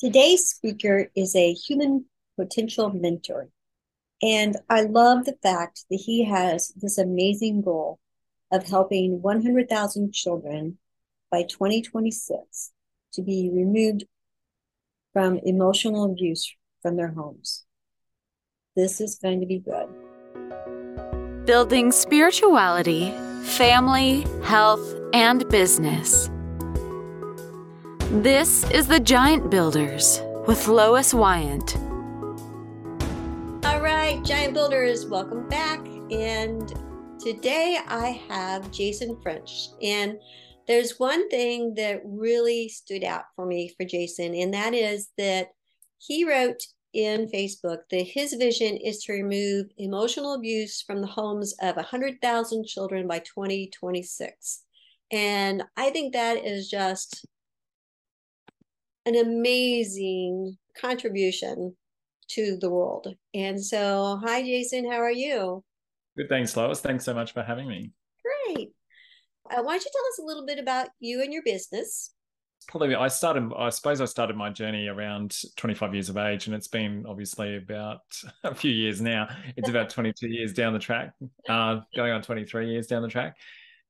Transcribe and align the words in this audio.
Today's 0.00 0.46
speaker 0.46 1.10
is 1.16 1.34
a 1.34 1.52
human 1.52 2.04
potential 2.36 2.90
mentor. 2.90 3.48
And 4.22 4.56
I 4.70 4.82
love 4.82 5.24
the 5.24 5.36
fact 5.42 5.86
that 5.90 5.96
he 5.96 6.24
has 6.24 6.68
this 6.76 6.98
amazing 6.98 7.62
goal 7.62 7.98
of 8.52 8.68
helping 8.68 9.20
100,000 9.20 10.14
children 10.14 10.78
by 11.32 11.42
2026 11.42 12.70
to 13.14 13.22
be 13.22 13.50
removed 13.52 14.04
from 15.12 15.38
emotional 15.38 16.04
abuse 16.04 16.54
from 16.80 16.94
their 16.94 17.08
homes. 17.08 17.64
This 18.76 19.00
is 19.00 19.16
going 19.16 19.40
to 19.40 19.46
be 19.46 19.58
good. 19.58 19.88
Building 21.44 21.90
spirituality, 21.90 23.10
family, 23.42 24.24
health, 24.44 24.94
and 25.12 25.48
business. 25.48 26.30
This 28.10 28.64
is 28.70 28.88
The 28.88 29.00
Giant 29.00 29.50
Builders 29.50 30.22
with 30.46 30.66
Lois 30.66 31.12
Wyant. 31.12 31.76
All 33.66 33.82
right, 33.82 34.18
Giant 34.24 34.54
Builders, 34.54 35.04
welcome 35.04 35.46
back. 35.50 35.86
And 36.10 36.72
today 37.20 37.78
I 37.86 38.18
have 38.30 38.70
Jason 38.70 39.20
French. 39.22 39.68
And 39.82 40.18
there's 40.66 40.98
one 40.98 41.28
thing 41.28 41.74
that 41.74 42.00
really 42.02 42.70
stood 42.70 43.04
out 43.04 43.24
for 43.36 43.44
me 43.44 43.74
for 43.76 43.84
Jason, 43.84 44.34
and 44.34 44.54
that 44.54 44.72
is 44.72 45.10
that 45.18 45.48
he 45.98 46.26
wrote 46.26 46.62
in 46.94 47.28
Facebook 47.28 47.80
that 47.90 48.06
his 48.06 48.32
vision 48.32 48.78
is 48.78 49.04
to 49.04 49.12
remove 49.12 49.66
emotional 49.76 50.32
abuse 50.32 50.80
from 50.80 51.02
the 51.02 51.06
homes 51.06 51.54
of 51.60 51.76
100,000 51.76 52.64
children 52.64 53.06
by 53.06 53.18
2026. 53.18 54.62
And 55.12 55.62
I 55.76 55.90
think 55.90 56.14
that 56.14 56.42
is 56.42 56.70
just 56.70 57.26
an 59.08 59.16
amazing 59.16 60.56
contribution 60.78 61.74
to 62.28 62.58
the 62.60 62.70
world. 62.70 63.14
And 63.34 63.62
so, 63.62 64.20
hi, 64.22 64.42
Jason, 64.42 64.90
how 64.90 64.98
are 64.98 65.10
you? 65.10 65.64
Good, 66.16 66.28
thanks, 66.28 66.54
Lois. 66.56 66.80
Thanks 66.80 67.04
so 67.04 67.14
much 67.14 67.32
for 67.32 67.42
having 67.42 67.68
me. 67.68 67.90
Great. 68.22 68.68
Uh, 69.50 69.62
why 69.62 69.72
don't 69.72 69.84
you 69.84 69.90
tell 69.90 70.06
us 70.12 70.18
a 70.20 70.26
little 70.26 70.44
bit 70.44 70.58
about 70.58 70.88
you 71.00 71.22
and 71.22 71.32
your 71.32 71.42
business? 71.42 72.12
Probably, 72.68 72.94
I 72.94 73.08
started, 73.08 73.50
I 73.56 73.70
suppose 73.70 74.02
I 74.02 74.04
started 74.04 74.36
my 74.36 74.50
journey 74.50 74.88
around 74.88 75.34
25 75.56 75.94
years 75.94 76.10
of 76.10 76.18
age, 76.18 76.46
and 76.46 76.54
it's 76.54 76.68
been 76.68 77.06
obviously 77.08 77.56
about 77.56 78.00
a 78.44 78.54
few 78.54 78.72
years 78.72 79.00
now. 79.00 79.28
It's 79.56 79.70
about 79.70 79.88
22 79.88 80.28
years 80.28 80.52
down 80.52 80.74
the 80.74 80.78
track, 80.78 81.14
uh, 81.48 81.80
going 81.96 82.12
on 82.12 82.20
23 82.20 82.70
years 82.70 82.86
down 82.86 83.00
the 83.00 83.08
track. 83.08 83.36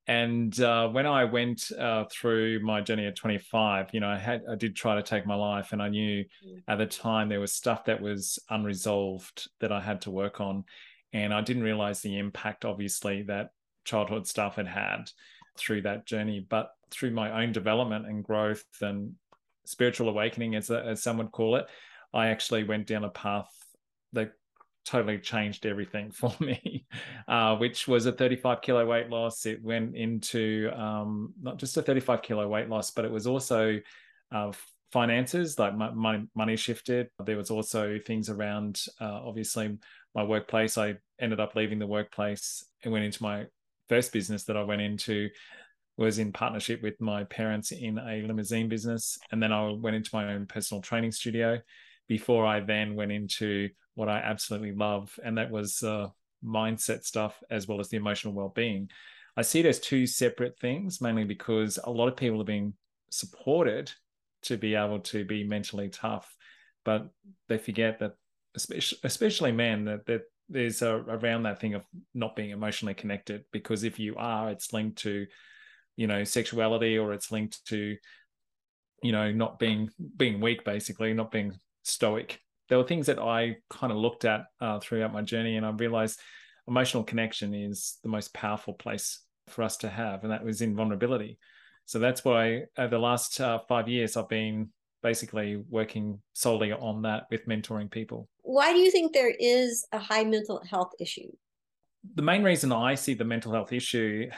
And 0.09 0.59
uh, 0.59 0.89
when 0.89 1.05
I 1.05 1.25
went 1.25 1.71
uh, 1.79 2.05
through 2.11 2.61
my 2.61 2.81
journey 2.81 3.07
at 3.07 3.15
25, 3.15 3.91
you 3.93 4.01
know, 4.01 4.09
I 4.09 4.17
had 4.17 4.43
I 4.51 4.55
did 4.55 4.75
try 4.75 4.95
to 4.95 5.03
take 5.03 5.27
my 5.27 5.35
life, 5.35 5.73
and 5.73 5.83
I 5.83 5.91
knew 5.91 6.25
mm. 6.25 6.63
at 6.67 6.79
the 6.79 6.87
time 6.87 7.29
there 7.29 7.41
was 7.41 7.53
stuff 7.53 7.85
that 7.85 8.01
was 8.01 8.39
unresolved 8.49 9.51
that 9.61 9.71
I 9.71 9.81
had 9.83 10.01
to 10.03 10.11
work 10.11 10.41
on, 10.41 10.65
and 11.13 11.35
I 11.35 11.43
didn't 11.43 11.63
realize 11.63 12.01
the 12.01 12.17
impact, 12.17 12.65
obviously, 12.65 13.23
that 13.25 13.51
childhood 13.85 14.27
stuff 14.27 14.57
had 14.57 14.67
had 14.67 15.11
through 15.59 15.83
that 15.83 16.07
journey. 16.07 16.45
But 16.49 16.71
through 16.91 17.11
my 17.11 17.43
own 17.43 17.53
development 17.53 18.07
and 18.07 18.25
growth 18.25 18.65
and 18.81 19.13
spiritual 19.67 20.09
awakening, 20.09 20.55
as 20.55 20.71
as 20.71 21.03
some 21.03 21.19
would 21.19 21.33
call 21.33 21.57
it, 21.57 21.67
I 22.15 22.29
actually 22.29 22.65
went 22.65 22.87
down 22.87 23.05
a 23.05 23.11
path 23.11 23.51
that 24.15 24.33
totally 24.89 25.19
changed 25.19 25.67
everything 25.67 26.11
for 26.13 26.35
me, 26.41 26.87
uh, 27.29 27.57
which 27.57 27.87
was 27.87 28.07
a 28.07 28.13
35 28.13 28.63
kilo 28.63 28.87
weight 28.87 29.11
loss. 29.11 29.47
It 29.47 29.63
went 29.63 29.95
into 29.97 30.71
um, 30.75 31.35
not 31.41 31.59
just 31.59 31.77
a 31.77 31.83
35 31.83 32.23
kilo 32.23 32.49
weight 32.49 32.69
loss, 32.69 32.91
but 32.91 33.05
it 33.05 33.11
was 33.11 33.27
also 33.27 33.79
uh, 34.33 34.53
finances, 34.93 35.59
like 35.59 35.77
my, 35.77 35.91
my, 35.91 36.23
money 36.35 36.57
shifted. 36.57 37.09
There 37.25 37.37
was 37.37 37.51
also 37.51 37.99
things 38.05 38.31
around, 38.31 38.81
uh, 39.01 39.21
obviously, 39.25 39.79
my 40.15 40.23
workplace. 40.23 40.79
I 40.79 40.97
ended 41.21 41.41
up 41.41 41.55
leaving 41.55 41.79
the 41.79 41.87
workplace 41.87 42.65
and 42.83 42.93
went 42.93 43.05
into 43.05 43.23
my 43.23 43.47
first 43.89 44.13
business 44.13 44.45
that 44.45 44.57
I 44.57 44.63
went 44.63 44.83
into 44.83 45.29
was 45.97 46.21
in 46.21 46.33
partnership 46.33 46.81
with 46.81 46.99
my 47.01 47.25
parents 47.25 47.73
in 47.73 47.99
a 47.99 48.23
limousine 48.25 48.69
business. 48.69 49.19
And 49.33 49.43
then 49.43 49.53
I 49.53 49.73
went 49.73 49.97
into 49.97 50.11
my 50.13 50.33
own 50.33 50.47
personal 50.47 50.81
training 50.81 51.11
studio 51.11 51.59
before 52.09 52.47
I 52.47 52.61
then 52.61 52.97
went 52.97 53.13
into 53.13 53.69
what 53.95 54.09
I 54.09 54.19
absolutely 54.19 54.73
love, 54.73 55.19
and 55.25 55.39
that 55.39 55.51
was 55.51 55.83
uh, 55.83 56.09
mindset 56.45 57.05
stuff 57.05 57.43
as 57.51 57.69
well 57.69 57.81
as 57.81 57.89
the 57.89 57.97
emotional 57.97 58.35
well-being. 58.35 58.91
I 59.37 59.43
see 59.43 59.61
it 59.61 59.67
as 59.67 59.79
two 59.79 60.07
separate 60.07 60.59
things, 60.59 61.01
mainly 61.01 61.25
because 61.25 61.79
a 61.85 61.91
lot 61.91 62.09
of 62.09 62.17
people 62.17 62.41
are 62.41 62.45
being 62.45 62.75
supported 63.11 63.93
to 64.43 64.57
be 64.57 64.75
able 64.75 65.01
to 65.01 65.25
be 65.25 65.45
mentally 65.45 65.89
tough, 65.89 66.35
but 66.85 67.09
they 67.49 67.59
forget 67.59 67.99
that, 67.99 68.15
especially, 68.55 68.99
especially 69.05 69.53
men, 69.53 69.85
that, 69.85 70.07
that 70.07 70.23
there's 70.49 70.81
a, 70.83 70.95
around 70.95 71.43
that 71.43 71.61
thing 71.61 71.75
of 71.75 71.83
not 72.15 72.35
being 72.37 72.51
emotionally 72.51 72.95
connected. 72.95 73.45
Because 73.53 73.85
if 73.85 73.99
you 73.99 74.15
are, 74.17 74.51
it's 74.51 74.73
linked 74.73 74.99
to, 74.99 75.27
you 75.97 76.07
know, 76.07 76.25
sexuality, 76.25 76.97
or 76.97 77.13
it's 77.13 77.31
linked 77.31 77.65
to, 77.67 77.97
you 79.03 79.13
know, 79.13 79.31
not 79.33 79.59
being 79.59 79.91
being 80.17 80.41
weak, 80.41 80.65
basically, 80.65 81.13
not 81.15 81.31
being 81.31 81.53
stoic. 81.89 82.41
There 82.69 82.79
were 82.79 82.85
things 82.85 83.07
that 83.07 83.19
I 83.19 83.57
kind 83.71 83.93
of 83.93 83.99
looked 83.99 84.25
at 84.25 84.45
uh, 84.61 84.79
throughout 84.81 85.13
my 85.13 85.23
journey, 85.23 85.57
and 85.57 85.65
I 85.65 85.71
realized 85.71 86.21
emotional 86.67 87.03
connection 87.03 87.55
is 87.55 87.99
the 88.03 88.09
most 88.09 88.35
powerful 88.35 88.75
place 88.75 89.21
for 89.49 89.63
us 89.63 89.79
to 89.79 89.89
have, 89.89 90.23
and 90.23 90.33
that 90.33 90.45
was 90.45 90.61
in 90.61 90.77
vulnerability. 90.77 91.39
So 91.87 91.99
that's 91.99 92.25
why 92.25 92.65
over 92.77 92.91
the 92.91 92.99
last 92.99 93.41
uh, 93.41 93.61
five 93.67 93.89
years, 93.89 94.17
I've 94.17 94.29
been 94.29 94.69
basically 95.03 95.57
working 95.71 96.21
solely 96.35 96.73
on 96.73 97.03
that 97.03 97.25
with 97.31 97.47
mentoring 97.47 97.91
people. 97.91 98.29
Why 98.43 98.73
do 98.73 98.79
you 98.79 98.91
think 98.91 99.13
there 99.13 99.35
is 99.39 99.87
a 99.93 99.99
high 99.99 100.25
mental 100.25 100.63
health 100.69 100.93
issue? 101.01 101.31
The 102.15 102.23
main 102.23 102.43
reason 102.43 102.73
I 102.73 102.95
see 102.95 103.15
the 103.15 103.25
mental 103.25 103.53
health 103.53 103.73
issue, 103.73 104.29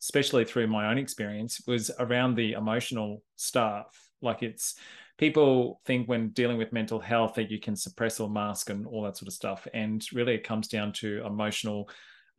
especially 0.00 0.44
through 0.44 0.68
my 0.68 0.90
own 0.90 0.98
experience, 0.98 1.60
was 1.66 1.90
around 1.98 2.36
the 2.36 2.52
emotional 2.52 3.22
stuff. 3.36 3.86
Like 4.20 4.42
it's 4.42 4.76
people 5.22 5.80
think 5.86 6.08
when 6.08 6.30
dealing 6.30 6.58
with 6.58 6.72
mental 6.72 6.98
health 6.98 7.34
that 7.34 7.48
you 7.48 7.60
can 7.60 7.76
suppress 7.76 8.18
or 8.18 8.28
mask 8.28 8.70
and 8.70 8.84
all 8.88 9.04
that 9.04 9.16
sort 9.16 9.28
of 9.28 9.32
stuff. 9.32 9.68
And 9.72 10.04
really, 10.12 10.34
it 10.34 10.42
comes 10.42 10.66
down 10.66 10.92
to 10.94 11.24
emotional 11.24 11.88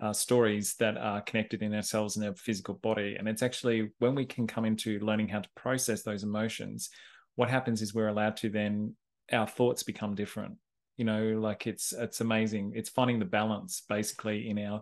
uh, 0.01 0.11
stories 0.11 0.75
that 0.79 0.97
are 0.97 1.21
connected 1.21 1.61
in 1.61 1.73
ourselves 1.73 2.17
and 2.17 2.25
our 2.25 2.35
physical 2.35 2.73
body. 2.73 3.15
And 3.17 3.29
it's 3.29 3.41
actually 3.41 3.91
when 3.99 4.15
we 4.15 4.25
can 4.25 4.47
come 4.47 4.65
into 4.65 4.99
learning 4.99 5.29
how 5.29 5.39
to 5.39 5.49
process 5.55 6.03
those 6.03 6.23
emotions, 6.23 6.89
what 7.35 7.49
happens 7.49 7.81
is 7.81 7.93
we're 7.93 8.09
allowed 8.09 8.35
to 8.37 8.49
then 8.49 8.97
our 9.31 9.47
thoughts 9.47 9.83
become 9.83 10.13
different. 10.13 10.57
You 10.97 11.05
know, 11.05 11.39
like 11.39 11.67
it's 11.67 11.93
it's 11.93 12.19
amazing. 12.19 12.73
It's 12.75 12.89
finding 12.89 13.17
the 13.17 13.23
balance 13.23 13.83
basically 13.87 14.49
in 14.49 14.59
our 14.59 14.81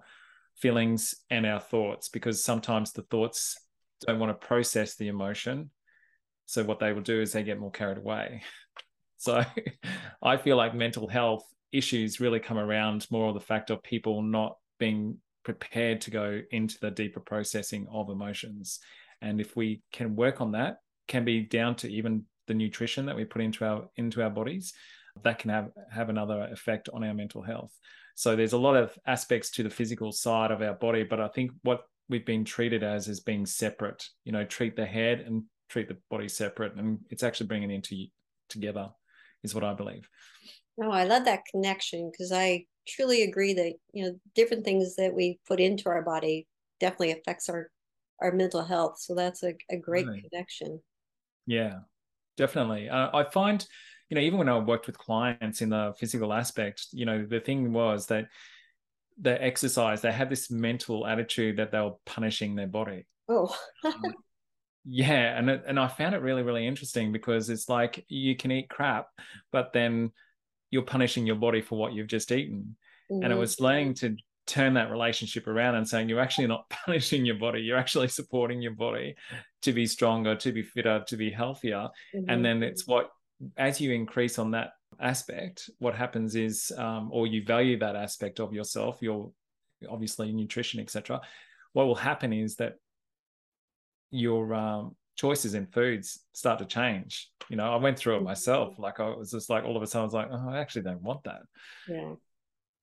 feelings 0.57 1.13
and 1.29 1.45
our 1.45 1.59
thoughts 1.59 2.09
because 2.09 2.43
sometimes 2.43 2.93
the 2.93 3.03
thoughts 3.03 3.59
don't 4.07 4.17
want 4.17 4.31
to 4.31 4.47
process 4.47 4.95
the 4.95 5.07
emotion 5.07 5.69
so 6.51 6.65
what 6.65 6.79
they 6.79 6.91
will 6.91 7.01
do 7.01 7.21
is 7.21 7.31
they 7.31 7.43
get 7.43 7.61
more 7.61 7.71
carried 7.71 7.97
away. 7.97 8.43
So 9.17 9.43
I 10.23 10.37
feel 10.37 10.57
like 10.57 10.73
mental 10.73 11.07
health 11.07 11.43
issues 11.71 12.19
really 12.19 12.39
come 12.39 12.57
around 12.57 13.05
more 13.11 13.27
of 13.27 13.35
the 13.35 13.39
fact 13.39 13.69
of 13.69 13.83
people 13.83 14.23
not 14.23 14.57
being 14.79 15.17
prepared 15.43 16.01
to 16.01 16.09
go 16.09 16.41
into 16.49 16.79
the 16.81 16.89
deeper 16.89 17.19
processing 17.19 17.85
of 17.91 18.09
emotions. 18.09 18.79
And 19.21 19.39
if 19.39 19.55
we 19.55 19.83
can 19.93 20.15
work 20.15 20.41
on 20.41 20.53
that, 20.53 20.77
can 21.07 21.23
be 21.23 21.41
down 21.41 21.75
to 21.75 21.87
even 21.91 22.25
the 22.47 22.55
nutrition 22.55 23.05
that 23.05 23.15
we 23.15 23.23
put 23.23 23.43
into 23.43 23.63
our 23.63 23.87
into 23.95 24.23
our 24.23 24.31
bodies, 24.31 24.73
that 25.23 25.37
can 25.37 25.51
have 25.51 25.69
have 25.91 26.09
another 26.09 26.49
effect 26.51 26.89
on 26.91 27.03
our 27.03 27.13
mental 27.13 27.43
health. 27.43 27.77
So 28.15 28.35
there's 28.35 28.53
a 28.53 28.57
lot 28.57 28.75
of 28.75 28.97
aspects 29.05 29.51
to 29.51 29.63
the 29.63 29.69
physical 29.69 30.11
side 30.11 30.49
of 30.49 30.63
our 30.63 30.73
body, 30.73 31.03
but 31.03 31.19
I 31.19 31.27
think 31.27 31.51
what 31.61 31.81
we've 32.09 32.25
been 32.25 32.43
treated 32.43 32.81
as 32.81 33.07
is 33.07 33.19
being 33.19 33.45
separate. 33.45 34.03
You 34.25 34.31
know, 34.31 34.45
treat 34.45 34.75
the 34.75 34.85
head 34.85 35.19
and 35.19 35.43
treat 35.71 35.87
the 35.87 35.97
body 36.09 36.27
separate 36.27 36.75
and 36.75 36.99
it's 37.09 37.23
actually 37.23 37.47
bringing 37.47 37.71
it 37.71 37.75
into 37.75 38.05
together 38.49 38.89
is 39.43 39.55
what 39.55 39.63
i 39.63 39.73
believe. 39.73 40.07
Oh 40.81 40.91
i 40.91 41.03
love 41.03 41.25
that 41.25 41.45
connection 41.49 42.11
because 42.11 42.31
i 42.31 42.65
truly 42.87 43.23
agree 43.23 43.53
that 43.53 43.73
you 43.93 44.03
know 44.03 44.15
different 44.35 44.65
things 44.65 44.95
that 44.95 45.13
we 45.13 45.39
put 45.47 45.59
into 45.59 45.89
our 45.89 46.01
body 46.01 46.47
definitely 46.79 47.11
affects 47.11 47.49
our 47.49 47.69
our 48.21 48.31
mental 48.31 48.63
health. 48.63 48.99
So 48.99 49.15
that's 49.15 49.41
a, 49.41 49.55
a 49.71 49.77
great 49.77 50.05
right. 50.05 50.21
connection. 50.29 50.79
Yeah 51.47 51.79
definitely. 52.37 52.89
Uh, 52.89 53.09
i 53.13 53.23
find 53.23 53.65
you 54.09 54.15
know 54.15 54.21
even 54.21 54.39
when 54.39 54.49
i 54.49 54.57
worked 54.57 54.87
with 54.87 54.97
clients 54.97 55.61
in 55.61 55.69
the 55.69 55.93
physical 55.99 56.33
aspect 56.33 56.87
you 56.91 57.05
know 57.05 57.25
the 57.25 57.39
thing 57.39 57.71
was 57.71 58.07
that 58.07 58.25
the 59.19 59.41
exercise 59.43 60.01
they 60.01 60.11
had 60.11 60.29
this 60.29 60.49
mental 60.49 61.05
attitude 61.05 61.57
that 61.57 61.71
they 61.71 61.79
were 61.79 61.93
punishing 62.05 62.55
their 62.55 62.67
body. 62.67 63.05
Oh. 63.29 63.55
Um, 63.85 64.01
yeah 64.85 65.37
and 65.37 65.49
it, 65.49 65.63
and 65.67 65.79
i 65.79 65.87
found 65.87 66.15
it 66.15 66.21
really 66.21 66.43
really 66.43 66.65
interesting 66.65 67.11
because 67.11 67.49
it's 67.49 67.69
like 67.69 68.03
you 68.07 68.35
can 68.35 68.51
eat 68.51 68.69
crap 68.69 69.07
but 69.51 69.73
then 69.73 70.11
you're 70.71 70.81
punishing 70.81 71.25
your 71.25 71.35
body 71.35 71.61
for 71.61 71.77
what 71.77 71.93
you've 71.93 72.07
just 72.07 72.31
eaten 72.31 72.75
mm-hmm. 73.11 73.23
and 73.23 73.31
it 73.31 73.35
was 73.35 73.59
learning 73.59 73.93
to 73.93 74.15
turn 74.47 74.73
that 74.73 74.89
relationship 74.89 75.47
around 75.47 75.75
and 75.75 75.87
saying 75.87 76.09
you're 76.09 76.19
actually 76.19 76.47
not 76.47 76.67
punishing 76.85 77.25
your 77.25 77.35
body 77.35 77.61
you're 77.61 77.77
actually 77.77 78.07
supporting 78.07 78.61
your 78.61 78.73
body 78.73 79.15
to 79.61 79.71
be 79.71 79.85
stronger 79.85 80.35
to 80.35 80.51
be 80.51 80.63
fitter 80.63 81.03
to 81.07 81.15
be 81.15 81.29
healthier 81.29 81.87
mm-hmm. 82.15 82.29
and 82.29 82.43
then 82.43 82.63
it's 82.63 82.87
what 82.87 83.11
as 83.57 83.81
you 83.81 83.91
increase 83.91 84.37
on 84.37 84.51
that 84.51 84.73
aspect, 84.99 85.69
what 85.79 85.95
happens 85.95 86.35
is, 86.35 86.71
um, 86.77 87.09
or 87.11 87.27
you 87.27 87.43
value 87.43 87.77
that 87.79 87.95
aspect 87.95 88.39
of 88.39 88.53
yourself, 88.53 88.97
your 89.01 89.31
obviously 89.89 90.31
nutrition, 90.31 90.79
etc. 90.79 91.21
What 91.73 91.87
will 91.87 91.95
happen 91.95 92.33
is 92.33 92.55
that 92.57 92.75
your 94.11 94.53
um, 94.53 94.95
choices 95.15 95.53
in 95.53 95.65
foods 95.67 96.19
start 96.33 96.59
to 96.59 96.65
change. 96.65 97.29
You 97.49 97.57
know, 97.57 97.71
I 97.71 97.77
went 97.77 97.97
through 97.97 98.17
it 98.17 98.23
myself. 98.23 98.75
Like 98.77 98.99
I 98.99 99.09
was 99.09 99.31
just 99.31 99.49
like 99.49 99.63
all 99.63 99.75
of 99.75 99.83
a 99.83 99.87
sudden 99.87 100.01
I 100.01 100.05
was 100.05 100.13
like, 100.13 100.27
oh, 100.31 100.49
I 100.49 100.59
actually 100.59 100.83
don't 100.83 101.01
want 101.01 101.23
that. 101.23 101.41
Yeah. 101.87 102.13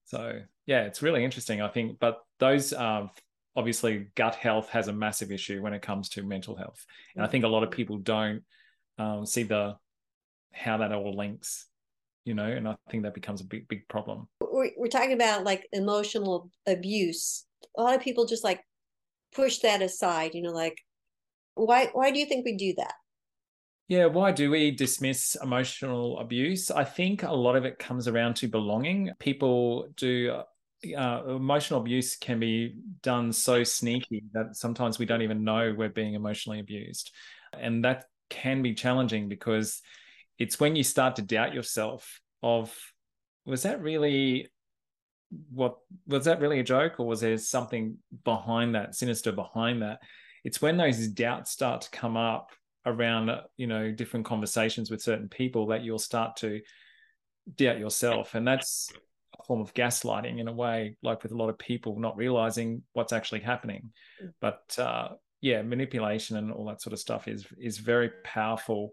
So 0.05 0.41
yeah, 0.67 0.83
it's 0.85 1.03
really 1.03 1.25
interesting. 1.25 1.61
I 1.61 1.69
think, 1.69 1.99
but 1.99 2.21
those 2.39 2.73
um, 2.73 3.11
obviously 3.57 4.09
gut 4.15 4.35
health 4.35 4.69
has 4.71 4.89
a 4.89 4.93
massive 4.93 5.33
issue 5.33 5.61
when 5.63 5.75
it 5.75 5.83
comes 5.83 6.09
to 6.11 6.23
mental 6.23 6.57
health, 6.57 6.85
and 7.15 7.25
I 7.25 7.29
think 7.29 7.45
a 7.45 7.49
lot 7.49 7.63
of 7.63 7.71
people 7.71 7.99
don't 7.99 8.43
um, 8.99 9.27
see 9.27 9.43
the 9.43 9.77
how 10.53 10.79
that 10.79 10.93
all 10.93 11.17
links. 11.17 11.67
You 12.25 12.35
know, 12.35 12.45
and 12.45 12.69
I 12.69 12.77
think 12.91 13.05
that 13.05 13.15
becomes 13.15 13.41
a 13.41 13.45
big 13.45 13.69
big 13.69 13.89
problem. 13.89 14.29
We're, 14.41 14.71
we're 14.77 14.89
talking 14.89 15.15
about 15.15 15.45
like 15.45 15.67
emotional 15.73 16.51
abuse. 16.67 17.47
A 17.77 17.83
lot 17.83 17.95
of 17.95 18.03
people 18.03 18.27
just 18.27 18.45
like 18.45 18.63
push 19.35 19.59
that 19.59 19.83
aside. 19.83 20.35
You 20.35 20.43
know, 20.43 20.53
like 20.53 20.79
why 21.59 21.91
why 21.93 22.11
do 22.11 22.19
you 22.19 22.27
think 22.27 22.45
we 22.45 22.57
do 22.57 22.75
that? 22.77 22.95
Yeah, 23.89 24.07
why 24.07 24.33
do 24.33 24.51
we 24.51 24.71
dismiss 24.71 25.35
emotional 25.43 26.19
abuse? 26.19 26.71
I 26.71 26.85
think 26.85 27.23
a 27.23 27.33
lot 27.33 27.57
of 27.57 27.65
it 27.65 27.79
comes 27.79 28.07
around 28.07 28.35
to 28.37 28.49
belonging. 28.49 29.13
People 29.19 29.89
do 29.97 30.43
uh, 30.97 31.23
emotional 31.27 31.81
abuse 31.81 32.17
can 32.17 32.39
be 32.39 32.77
done 33.03 33.33
so 33.33 33.65
sneaky 33.65 34.25
that 34.33 34.57
sometimes 34.57 34.99
we 34.99 35.07
don't 35.07 35.23
even 35.23 35.43
know 35.43 35.75
we're 35.77 35.89
being 35.89 36.15
emotionally 36.15 36.61
abused. 36.61 37.13
And 37.59 37.85
that 37.85 38.05
can 38.29 38.63
be 38.63 38.75
challenging 38.75 39.29
because 39.29 39.81
it's 40.39 40.61
when 40.61 40.77
you 40.77 40.85
start 40.85 41.17
to 41.17 41.23
doubt 41.23 41.55
yourself 41.55 42.21
of 42.43 42.77
was 43.47 43.63
that 43.63 43.83
really 43.83 44.49
what 45.51 45.79
was 46.07 46.25
that 46.25 46.41
really 46.41 46.61
a 46.61 46.65
joke 46.65 46.99
or 46.99 47.07
was 47.07 47.21
there 47.21 47.37
something 47.37 47.97
behind 48.25 48.75
that 48.75 48.95
sinister 48.95 49.33
behind 49.33 49.83
that 49.83 49.99
it's 50.45 50.63
when 50.63 50.77
those 50.77 51.09
doubts 51.09 51.51
start 51.51 51.83
to 51.83 51.91
come 51.91 52.17
up 52.17 52.53
around 52.87 53.31
you 53.57 53.67
know 53.67 53.91
different 53.93 54.25
conversations 54.25 54.91
with 54.91 55.03
certain 55.03 55.29
people 55.29 55.67
that 55.67 55.83
you'll 55.83 55.99
start 55.99 56.37
to 56.37 56.61
doubt 57.57 57.79
yourself. 57.79 58.35
And 58.35 58.47
that's 58.47 58.91
a 59.39 59.45
form 59.45 59.61
of 59.61 59.75
gaslighting 59.75 60.39
in 60.39 60.49
a 60.49 60.53
way 60.53 60.97
like 61.03 61.23
with 61.23 61.33
a 61.33 61.37
lot 61.37 61.49
of 61.49 61.59
people 61.59 61.99
not 61.99 62.17
realizing 62.17 62.83
what's 62.93 63.13
actually 63.13 63.41
happening. 63.41 63.91
But 64.41 64.77
uh, 64.79 65.09
yeah 65.41 65.63
manipulation 65.63 66.37
and 66.37 66.51
all 66.53 66.67
that 66.67 66.83
sort 66.83 66.93
of 66.93 66.99
stuff 66.99 67.29
is 67.29 67.47
is 67.59 67.79
very 67.79 68.11
powerful 68.25 68.91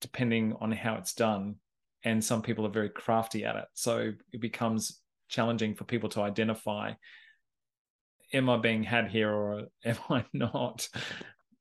depending 0.00 0.54
on 0.60 0.72
how 0.72 0.94
it's 0.96 1.14
done. 1.14 1.56
And 2.04 2.22
some 2.22 2.42
people 2.42 2.66
are 2.66 2.70
very 2.70 2.90
crafty 2.90 3.44
at 3.44 3.56
it. 3.56 3.64
So 3.72 4.12
it 4.32 4.40
becomes 4.40 5.00
challenging 5.28 5.74
for 5.74 5.84
people 5.84 6.10
to 6.10 6.20
identify 6.20 6.92
am 8.32 8.50
I 8.50 8.56
being 8.56 8.82
had 8.82 9.08
here 9.08 9.30
or 9.30 9.66
am 9.84 9.96
I 10.10 10.24
not? 10.32 10.88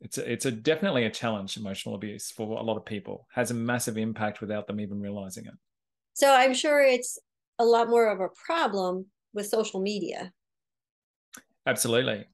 It's 0.02 0.18
a, 0.18 0.32
it's 0.32 0.46
a 0.46 0.52
definitely 0.52 1.06
a 1.06 1.10
challenge. 1.10 1.58
Emotional 1.58 1.96
abuse 1.96 2.32
for 2.32 2.58
a 2.60 2.64
lot 2.64 2.78
of 2.78 2.86
people 2.86 3.28
has 3.34 3.52
a 3.52 3.56
massive 3.56 3.98
impact 3.98 4.42
without 4.42 4.68
them 4.68 4.80
even 4.80 5.00
realizing 5.00 5.46
it. 5.46 5.54
So 6.14 6.32
I'm 6.32 6.54
sure 6.54 6.82
it's 6.82 7.18
a 7.60 7.66
lot 7.66 7.90
more 7.90 8.12
of 8.12 8.20
a 8.20 8.30
problem 8.46 9.08
with 9.34 9.48
social 9.48 9.82
media. 9.82 10.32
Absolutely, 11.66 12.26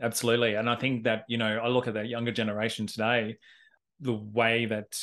absolutely, 0.00 0.54
and 0.54 0.68
I 0.68 0.76
think 0.76 1.04
that 1.04 1.24
you 1.28 1.36
know 1.36 1.58
I 1.58 1.68
look 1.68 1.86
at 1.86 1.94
that 1.94 2.08
younger 2.08 2.32
generation 2.32 2.86
today, 2.86 3.36
the 4.00 4.14
way 4.14 4.64
that 4.66 4.98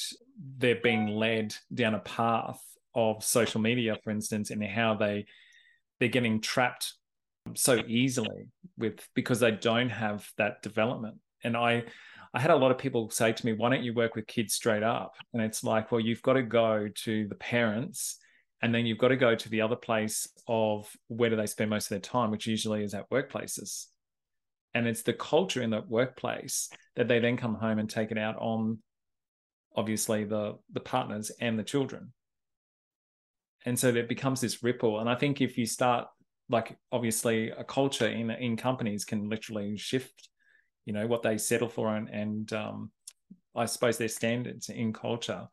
they're 0.58 0.82
being 0.82 1.08
led 1.08 1.56
down 1.74 1.94
a 1.94 2.00
path 2.00 2.62
of 2.96 3.24
social 3.24 3.62
media, 3.62 3.98
for 4.04 4.10
instance, 4.10 4.50
and 4.50 4.64
how 4.64 4.96
they 4.96 5.28
they're 6.00 6.10
getting 6.10 6.42
trapped 6.42 6.94
so 7.54 7.82
easily 7.88 8.48
with 8.78 9.08
because 9.14 9.40
they 9.40 9.52
don't 9.52 9.90
have 9.90 10.28
that 10.38 10.62
development. 10.62 11.18
And 11.44 11.56
I 11.56 11.84
I 12.34 12.40
had 12.40 12.52
a 12.52 12.56
lot 12.56 12.72
of 12.72 12.78
people 12.78 13.10
say 13.10 13.32
to 13.32 13.46
me, 13.46 13.54
why 13.54 13.70
don't 13.70 13.84
you 13.84 13.94
work 13.94 14.16
with 14.16 14.28
kids 14.28 14.54
straight 14.54 14.84
up? 14.84 15.16
And 15.34 15.42
it's 15.42 15.64
like, 15.64 15.92
well, 15.92 16.02
you've 16.02 16.22
got 16.22 16.34
to 16.34 16.44
go 16.44 16.90
to 17.04 17.28
the 17.28 17.36
parents 17.36 18.18
and 18.62 18.74
then 18.74 18.86
you've 18.86 18.98
got 18.98 19.10
to 19.10 19.16
go 19.16 19.36
to 19.36 19.50
the 19.50 19.62
other 19.62 19.76
place 19.76 20.28
of 20.48 20.92
where 21.08 21.30
do 21.30 21.36
they 21.36 21.46
spend 21.46 21.70
most 21.70 21.86
of 21.86 21.90
their 21.90 22.00
time, 22.00 22.32
which 22.32 22.48
usually 22.48 22.84
is 22.84 22.94
at 22.94 23.10
workplaces. 23.10 23.86
And 24.74 24.88
it's 24.88 25.04
the 25.04 25.14
culture 25.14 25.62
in 25.62 25.70
the 25.70 25.84
workplace 25.88 26.70
that 26.96 27.08
they 27.08 27.20
then 27.20 27.38
come 27.38 27.56
home 27.56 27.80
and 27.80 27.90
take 27.90 28.12
it 28.12 28.18
out 28.18 28.36
on 28.38 28.80
obviously 29.76 30.24
the 30.26 30.58
the 30.74 30.80
partners 30.80 31.32
and 31.40 31.58
the 31.58 31.64
children. 31.64 32.12
And 33.66 33.80
so 33.80 33.90
it 33.90 34.10
becomes 34.10 34.42
this 34.42 34.62
ripple. 34.62 35.00
And 35.00 35.10
I 35.10 35.16
think 35.16 35.42
if 35.42 35.58
you 35.58 35.66
start 35.66 36.08
like 36.50 36.78
obviously 36.92 37.50
a 37.52 37.64
culture 37.64 38.08
in 38.08 38.30
in 38.30 38.56
companies 38.56 39.06
can 39.06 39.30
literally 39.30 39.78
shift 39.78 40.30
you 40.86 40.94
know 40.94 41.08
what 41.08 41.24
they 41.24 41.38
settle 41.38 41.70
for 41.70 41.96
and, 41.96 42.10
and 42.10 42.54
um, 42.54 42.92
i 43.56 43.66
suppose 43.66 43.98
their 43.98 44.08
standards 44.08 44.70
in 44.70 44.94
culture. 44.94 45.48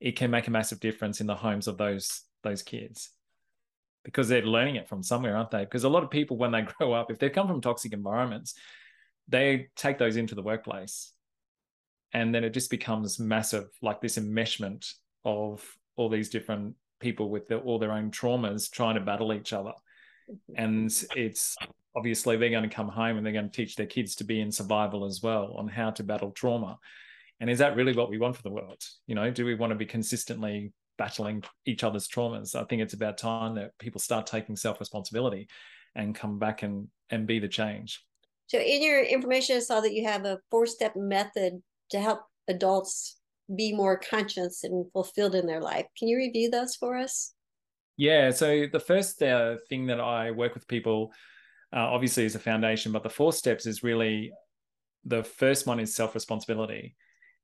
It 0.00 0.16
can 0.16 0.30
make 0.30 0.48
a 0.48 0.50
massive 0.50 0.80
difference 0.80 1.20
in 1.20 1.26
the 1.26 1.34
homes 1.34 1.66
of 1.66 1.78
those 1.78 2.22
those 2.42 2.62
kids 2.62 3.10
because 4.04 4.28
they're 4.28 4.42
learning 4.42 4.76
it 4.76 4.88
from 4.88 5.02
somewhere 5.02 5.36
aren't 5.36 5.50
they? 5.50 5.64
Because 5.64 5.84
a 5.84 5.88
lot 5.88 6.04
of 6.04 6.10
people 6.10 6.36
when 6.36 6.52
they 6.52 6.62
grow 6.78 6.92
up 6.92 7.10
if 7.10 7.18
they've 7.18 7.32
come 7.32 7.48
from 7.48 7.60
toxic 7.60 7.92
environments 7.92 8.54
they 9.28 9.68
take 9.74 9.96
those 9.98 10.16
into 10.16 10.34
the 10.34 10.42
workplace 10.42 11.12
and 12.12 12.34
then 12.34 12.44
it 12.44 12.50
just 12.50 12.70
becomes 12.70 13.18
massive 13.18 13.68
like 13.80 14.00
this 14.00 14.18
enmeshment 14.18 14.92
of 15.24 15.64
all 15.96 16.10
these 16.10 16.28
different 16.28 16.74
people 17.00 17.30
with 17.30 17.50
all 17.50 17.78
their 17.78 17.92
own 17.92 18.10
traumas 18.10 18.70
trying 18.70 18.94
to 18.94 19.00
battle 19.00 19.32
each 19.32 19.52
other 19.52 19.72
and 20.56 20.90
it's 21.16 21.56
obviously 21.96 22.36
they're 22.36 22.50
going 22.50 22.68
to 22.68 22.74
come 22.74 22.88
home 22.88 23.16
and 23.16 23.24
they're 23.24 23.32
going 23.32 23.50
to 23.50 23.56
teach 23.56 23.76
their 23.76 23.86
kids 23.86 24.14
to 24.16 24.24
be 24.24 24.40
in 24.40 24.50
survival 24.50 25.04
as 25.04 25.22
well 25.22 25.54
on 25.56 25.68
how 25.68 25.90
to 25.90 26.02
battle 26.02 26.32
trauma. 26.32 26.78
And 27.40 27.50
is 27.50 27.58
that 27.58 27.76
really 27.76 27.94
what 27.94 28.10
we 28.10 28.18
want 28.18 28.36
for 28.36 28.42
the 28.42 28.50
world? 28.50 28.82
You 29.06 29.14
know 29.14 29.30
do 29.30 29.44
we 29.44 29.54
want 29.54 29.70
to 29.72 29.76
be 29.76 29.86
consistently 29.86 30.72
battling 30.98 31.42
each 31.66 31.84
other's 31.84 32.08
traumas? 32.08 32.54
I 32.54 32.64
think 32.64 32.82
it's 32.82 32.94
about 32.94 33.18
time 33.18 33.54
that 33.56 33.76
people 33.78 34.00
start 34.00 34.26
taking 34.26 34.56
self 34.56 34.80
responsibility 34.80 35.48
and 35.94 36.14
come 36.14 36.38
back 36.38 36.62
and 36.62 36.88
and 37.10 37.26
be 37.26 37.38
the 37.38 37.48
change. 37.48 38.02
So 38.46 38.58
in 38.58 38.82
your 38.82 39.02
information 39.02 39.56
i 39.56 39.60
saw 39.60 39.80
that 39.80 39.94
you 39.94 40.06
have 40.06 40.24
a 40.24 40.38
four 40.50 40.66
step 40.66 40.94
method 40.96 41.62
to 41.90 42.00
help 42.00 42.20
adults 42.48 43.18
be 43.54 43.74
more 43.74 43.98
conscious 43.98 44.64
and 44.64 44.90
fulfilled 44.92 45.34
in 45.34 45.46
their 45.46 45.60
life. 45.60 45.86
Can 45.98 46.08
you 46.08 46.16
review 46.16 46.50
those 46.50 46.76
for 46.76 46.96
us 46.96 47.34
yeah. 47.96 48.30
So 48.30 48.66
the 48.70 48.80
first 48.80 49.22
uh, 49.22 49.56
thing 49.68 49.86
that 49.86 50.00
I 50.00 50.30
work 50.30 50.54
with 50.54 50.68
people, 50.68 51.12
uh, 51.72 51.80
obviously, 51.80 52.24
is 52.24 52.34
a 52.34 52.40
foundation, 52.40 52.92
but 52.92 53.02
the 53.02 53.10
four 53.10 53.32
steps 53.32 53.66
is 53.66 53.82
really 53.82 54.32
the 55.04 55.22
first 55.22 55.66
one 55.66 55.80
is 55.80 55.94
self 55.94 56.14
responsibility. 56.14 56.96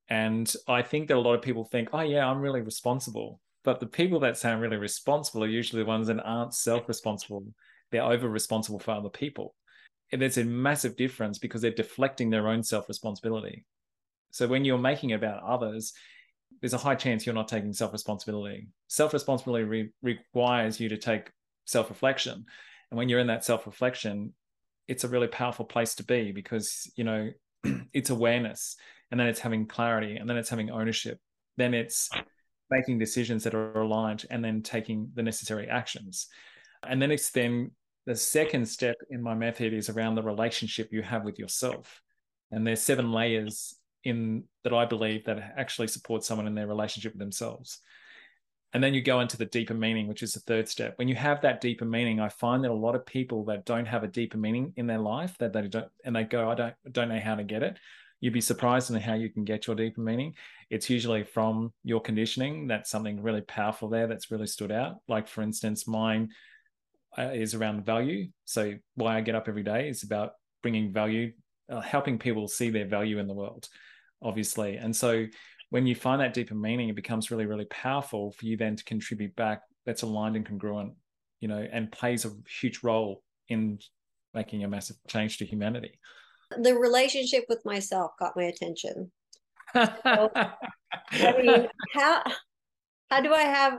And 0.09 0.52
I 0.66 0.83
think 0.83 1.09
that 1.09 1.16
a 1.16 1.21
lot 1.21 1.35
of 1.35 1.42
people 1.42 1.64
think, 1.64 1.90
oh, 1.92 2.00
yeah, 2.00 2.26
I'm 2.26 2.40
really 2.40 2.62
responsible. 2.62 3.40
But 3.62 3.78
the 3.78 3.87
people 3.87 4.19
that 4.21 4.37
sound 4.37 4.61
really 4.61 4.76
responsible 4.76 5.45
are 5.45 5.49
usually 5.49 5.83
the 5.83 5.88
ones 5.88 6.09
that 6.09 6.21
aren't 6.25 6.54
self 6.54 6.88
responsible. 6.88 7.45
They're 7.90 8.02
over 8.02 8.28
responsible 8.28 8.78
for 8.78 8.92
other 8.92 9.09
people. 9.09 9.54
And 10.12 10.21
there's 10.21 10.38
a 10.38 10.45
massive 10.45 10.97
difference 10.97 11.38
because 11.38 11.62
they're 11.62 11.71
deflecting 11.71 12.30
their 12.30 12.49
own 12.49 12.62
self 12.62 12.88
responsibility. 12.88 13.64
So 14.33 14.47
when 14.47 14.64
you're 14.64 14.78
making 14.78 15.11
it 15.11 15.14
about 15.14 15.42
others, 15.42 15.92
there's 16.61 16.75
a 16.75 16.79
high 16.79 16.95
chance 16.95 17.25
you're 17.25 17.35
not 17.35 17.49
taking 17.49 17.73
self 17.73 17.93
responsibility. 17.93 18.69
Self 18.88 19.12
responsibility 19.12 19.64
re- 19.64 19.93
requires 20.02 20.79
you 20.79 20.88
to 20.90 20.97
take 20.97 21.31
self 21.64 21.88
reflection. 21.88 22.45
And 22.90 22.99
when 22.99 23.09
you're 23.09 23.21
in 23.21 23.29
that 23.29 23.45
self 23.45 23.67
reflection, 23.67 24.35
it's 24.88 25.05
a 25.05 25.09
really 25.09 25.29
powerful 25.29 25.64
place 25.64 25.95
to 25.97 26.05
be 26.05 26.33
because, 26.33 26.90
you 26.97 27.05
know, 27.05 27.31
it's 27.93 28.11
awareness 28.11 28.76
and 29.11 29.19
then 29.19 29.26
it's 29.26 29.40
having 29.40 29.67
clarity 29.67 30.17
and 30.17 30.29
then 30.29 30.37
it's 30.37 30.50
having 30.50 30.71
ownership. 30.71 31.19
Then 31.57 31.75
it's 31.75 32.11
making 32.71 32.99
decisions 32.99 33.45
that 33.45 33.55
are 33.55 33.81
aligned 33.81 34.26
and 34.31 34.45
then 34.45 34.62
taking 34.62 35.11
the 35.14 35.23
necessary 35.23 35.69
actions. 35.69 36.29
And 36.87 37.00
then 37.00 37.11
it's 37.11 37.31
then 37.31 37.73
the 38.07 38.14
second 38.14 38.67
step 38.67 38.97
in 39.11 39.23
my 39.23 39.35
method 39.35 39.73
is 39.73 39.88
around 39.88 40.14
the 40.14 40.23
relationship 40.23 40.88
you 40.93 41.02
have 41.02 41.25
with 41.25 41.38
yourself. 41.38 42.00
And 42.50 42.67
there's 42.67 42.83
seven 42.83 43.12
layers 43.12 43.75
in 44.04 44.45
that 44.64 44.73
I 44.73 44.87
believe 44.87 45.25
that 45.25 45.54
actually 45.57 45.88
supports 45.88 46.26
someone 46.26 46.47
in 46.47 46.54
their 46.54 46.66
relationship 46.66 47.12
with 47.12 47.21
themselves. 47.21 47.80
And 48.73 48.83
then 48.83 48.95
you 48.95 49.02
go 49.02 49.21
into 49.21 49.37
the 49.37 49.47
deeper 49.47 49.75
meaning, 49.75 50.07
which 50.07 50.23
is 50.23 50.33
the 50.33 50.40
third 50.40 50.69
step. 50.69 50.97
When 50.97 51.09
you 51.09 51.16
have 51.16 51.40
that 51.42 51.61
deeper 51.61 51.85
meaning, 51.85 52.21
I 52.21 52.28
find 52.28 52.62
that 52.62 52.71
a 52.71 52.75
lot 52.75 52.95
of 52.95 53.04
people 53.04 53.45
that 53.47 53.64
don't 53.64 53.87
have 53.87 54.04
a 54.04 54.09
deeper 54.09 54.38
meaning 54.38 54.73
in 54.76 54.87
their 54.87 54.99
life, 54.99 55.37
that 55.38 55.52
they 55.52 55.66
don't, 55.66 55.88
and 56.04 56.14
they 56.14 56.23
go, 56.23 56.49
I 56.49 56.54
don't, 56.54 56.75
don't 56.92 57.09
know 57.09 57.19
how 57.19 57.35
to 57.35 57.42
get 57.42 57.64
it. 57.64 57.78
You'd 58.21 58.35
be 58.35 58.40
surprised 58.40 58.90
in 58.90 59.00
how 59.00 59.14
you 59.14 59.28
can 59.28 59.45
get 59.45 59.66
your 59.66 59.75
deeper 59.75 60.02
meaning. 60.02 60.35
It's 60.69 60.88
usually 60.88 61.25
from 61.25 61.73
your 61.83 62.00
conditioning. 62.00 62.69
That's 62.69 62.90
something 62.90 63.23
really 63.23 63.40
powerful 63.40 63.88
there 63.88 64.07
that's 64.07 64.30
really 64.30 64.47
stood 64.47 64.71
out. 64.71 64.97
Like, 65.09 65.26
for 65.26 65.42
instance, 65.42 65.88
mine 65.88 66.28
uh, 67.19 67.30
is 67.33 67.54
around 67.54 67.87
value. 67.87 68.28
So, 68.45 68.75
why 68.95 69.16
I 69.16 69.23
get 69.23 69.35
up 69.35 69.49
every 69.49 69.62
day 69.64 69.88
is 69.88 70.02
about 70.04 70.35
bringing 70.62 70.92
value, 70.92 71.33
uh, 71.71 71.81
helping 71.81 72.19
people 72.19 72.49
see 72.49 72.71
their 72.71 72.87
value 72.87 73.19
in 73.19 73.27
the 73.27 73.35
world 73.35 73.69
obviously. 74.23 74.77
And 74.77 74.95
so 74.95 75.27
when 75.71 75.87
you 75.87 75.95
find 75.95 76.21
that 76.21 76.35
deeper 76.35 76.55
meaning, 76.55 76.89
it 76.89 76.97
becomes 76.97 77.31
really, 77.31 77.47
really 77.47 77.67
powerful 77.67 78.33
for 78.33 78.47
you 78.47 78.57
then 78.57 78.77
to 78.77 78.85
contribute 78.85 79.35
back 79.37 79.62
that's 79.87 80.03
aligned 80.03 80.37
and 80.37 80.47
congruent, 80.47 80.93
you 81.41 81.49
know, 81.49 81.67
and 81.73 81.91
plays 81.93 82.25
a 82.25 82.33
huge 82.61 82.83
role 82.83 83.23
in 83.49 83.79
making 84.35 84.65
a 84.65 84.69
massive 84.69 84.97
change 85.09 85.39
to 85.39 85.47
humanity. 85.47 85.99
The 86.57 86.75
relationship 86.75 87.45
with 87.49 87.65
myself 87.65 88.12
got 88.19 88.37
my 88.37 88.45
attention. 88.45 89.11
So, 89.73 90.31
I 91.12 91.43
mean, 91.43 91.69
how 91.95 92.25
how 93.09 93.21
do 93.21 93.33
I 93.33 93.43
have 93.43 93.79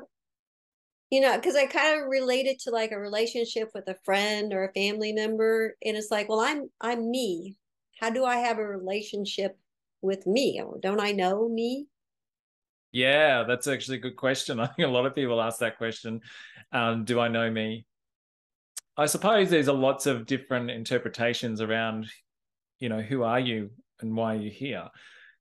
you 1.10 1.20
know, 1.20 1.36
because 1.36 1.58
I 1.58 1.66
kind 1.66 2.00
of 2.00 2.08
related 2.08 2.60
to 2.60 2.72
like 2.72 2.94
a 2.94 3.00
relationship 3.00 3.70
with 3.74 3.90
a 3.90 3.98
friend 4.06 4.54
or 4.54 4.64
a 4.64 4.74
family 4.74 5.12
member, 5.12 5.76
and 5.84 5.98
it's 5.98 6.10
like, 6.10 6.30
well, 6.30 6.40
I'm 6.40 6.70
I'm 6.80 7.12
me. 7.12 7.58
How 8.02 8.10
do 8.10 8.26
I 8.26 8.38
have 8.38 8.58
a 8.58 8.66
relationship 8.66 9.60
with 10.02 10.26
me? 10.26 10.60
Don't 10.82 11.00
I 11.00 11.12
know 11.12 11.48
me? 11.48 11.86
Yeah, 12.92 13.44
that's 13.44 13.68
actually 13.68 13.98
a 13.98 14.02
good 14.02 14.16
question. 14.16 14.60
I 14.60 14.66
think 14.66 14.88
a 14.88 14.92
lot 14.92 15.06
of 15.06 15.14
people 15.14 15.40
ask 15.40 15.60
that 15.60 15.78
question. 15.78 16.22
Um, 16.72 17.06
do 17.06 17.20
I 17.20 17.28
know 17.28 17.50
me? 17.52 17.86
I 18.98 19.06
suppose 19.06 19.50
there's 19.50 19.68
a 19.68 19.74
lots 19.74 20.08
of 20.08 20.26
different 20.26 20.72
interpretations 20.72 21.62
around, 21.62 22.08
you 22.80 22.90
know, 22.90 23.02
who 23.02 23.22
are 23.22 23.40
you 23.40 23.70
and 24.02 24.16
why 24.16 24.34
are 24.34 24.40
you 24.40 24.50
here, 24.50 24.90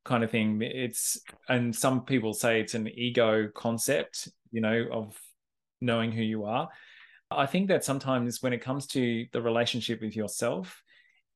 kind 0.05 0.23
of 0.23 0.31
thing. 0.31 0.61
It's 0.63 1.19
and 1.49 1.75
some 1.75 2.05
people 2.05 2.35
say 2.35 2.61
it's 2.61 2.75
an 2.75 2.89
ego 2.89 3.49
concept, 3.49 4.29
you 4.53 4.61
know, 4.61 4.87
of 4.93 5.19
knowing 5.81 6.13
who 6.13 6.23
you 6.23 6.45
are. 6.45 6.69
I 7.31 7.47
think 7.47 7.69
that 7.69 7.85
sometimes 7.85 8.43
when 8.43 8.53
it 8.53 8.61
comes 8.61 8.87
to 8.89 9.27
the 9.33 9.41
relationship 9.41 10.03
with 10.03 10.15
yourself, 10.15 10.83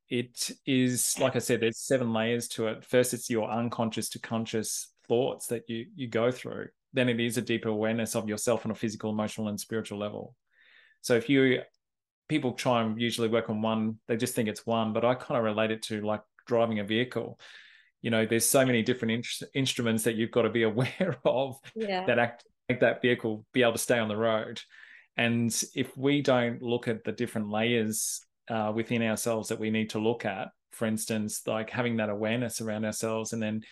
it 0.09 0.51
is 0.67 1.19
like 1.19 1.37
I 1.37 1.41
said, 1.41 1.61
there's 1.61 1.79
seven 1.79 2.13
layers 2.13 2.49
to 2.49 2.69
it. 2.69 2.85
First, 2.85 3.15
it's 3.15 3.31
your 3.31 3.51
unconscious 3.51 4.09
to 4.11 4.19
conscious 4.19 4.93
thoughts 5.09 5.47
that 5.49 5.69
you 5.69 5.87
you 5.95 6.09
go 6.09 6.31
through. 6.31 6.69
Then 6.93 7.09
it 7.09 7.21
is 7.21 7.37
a 7.37 7.43
deeper 7.43 7.69
awareness 7.69 8.15
of 8.15 8.29
yourself 8.29 8.65
on 8.65 8.73
a 8.73 8.75
physical, 8.75 9.11
emotional, 9.11 9.49
and 9.49 9.59
spiritual 9.59 9.99
level. 9.99 10.35
So 11.03 11.15
if 11.15 11.29
you 11.29 11.61
people 12.29 12.53
try 12.53 12.83
and 12.83 13.01
usually 13.01 13.29
work 13.29 13.51
on 13.51 13.63
one, 13.63 13.99
they 14.09 14.17
just 14.17 14.35
think 14.35 14.49
it's 14.49 14.67
one, 14.67 14.93
but 14.93 15.05
I 15.05 15.15
kind 15.15 15.39
of 15.39 15.45
relate 15.45 15.71
it 15.71 15.83
to 15.85 16.01
like 16.01 16.23
driving 16.47 16.79
a 16.79 16.85
vehicle. 16.85 17.39
You 18.01 18.11
know, 18.11 18.27
there's 18.27 18.49
so 18.49 18.65
many 18.65 18.83
different 18.83 19.13
in- 19.13 19.49
instruments 19.55 20.05
that 20.05 20.15
you've 20.15 20.31
got 20.31 20.43
to 20.43 20.51
be 20.51 20.63
aware 20.73 21.19
of 21.25 21.59
yeah. 21.75 22.05
that 22.07 22.19
act 22.19 22.45
make 22.69 22.81
that 22.81 23.03
vehicle 23.03 23.45
be 23.53 23.63
able 23.63 23.73
to 23.73 23.79
stay 23.79 23.99
on 23.99 24.09
the 24.09 24.17
road. 24.17 24.61
And 25.17 25.55
if 25.75 25.97
we 25.97 26.23
don't 26.23 26.63
look 26.63 26.89
at 26.89 27.05
the 27.05 27.13
different 27.13 27.51
layers 27.51 28.21
uh, 28.49 28.73
within 28.75 29.03
ourselves 29.03 29.49
that 29.49 29.61
we 29.61 29.71
need 29.71 29.91
to 29.91 29.99
look 29.99 30.25
at, 30.25 30.49
for 30.73 30.87
instance, 30.87 31.43
like 31.47 31.71
having 31.71 31.97
that 31.97 32.11
awareness 32.11 32.61
around 32.61 32.85
ourselves 32.85 33.33
and 33.33 33.43
then 33.43 33.63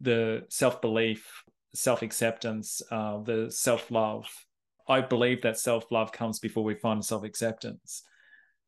the 0.00 0.42
self 0.48 0.80
belief, 0.80 1.42
self 1.74 2.02
acceptance, 2.02 2.82
uh, 2.90 3.18
the 3.22 3.50
self 3.50 3.90
love. 3.90 4.26
I 4.88 5.00
believe 5.00 5.42
that 5.42 5.58
self 5.58 5.90
love 5.90 6.12
comes 6.12 6.38
before 6.38 6.64
we 6.64 6.74
find 6.74 7.04
self 7.04 7.24
acceptance. 7.24 8.02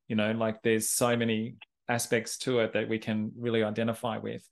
You 0.09 0.17
know, 0.17 0.33
like 0.33 0.63
there's 0.63 0.91
so 0.91 1.17
many 1.17 1.57
aspects 1.89 2.39
to 2.39 2.61
it 2.61 2.73
that 2.73 2.89
we 2.89 2.99
can 2.99 3.33
really 3.37 3.63
identify 3.63 4.19
with. 4.19 4.47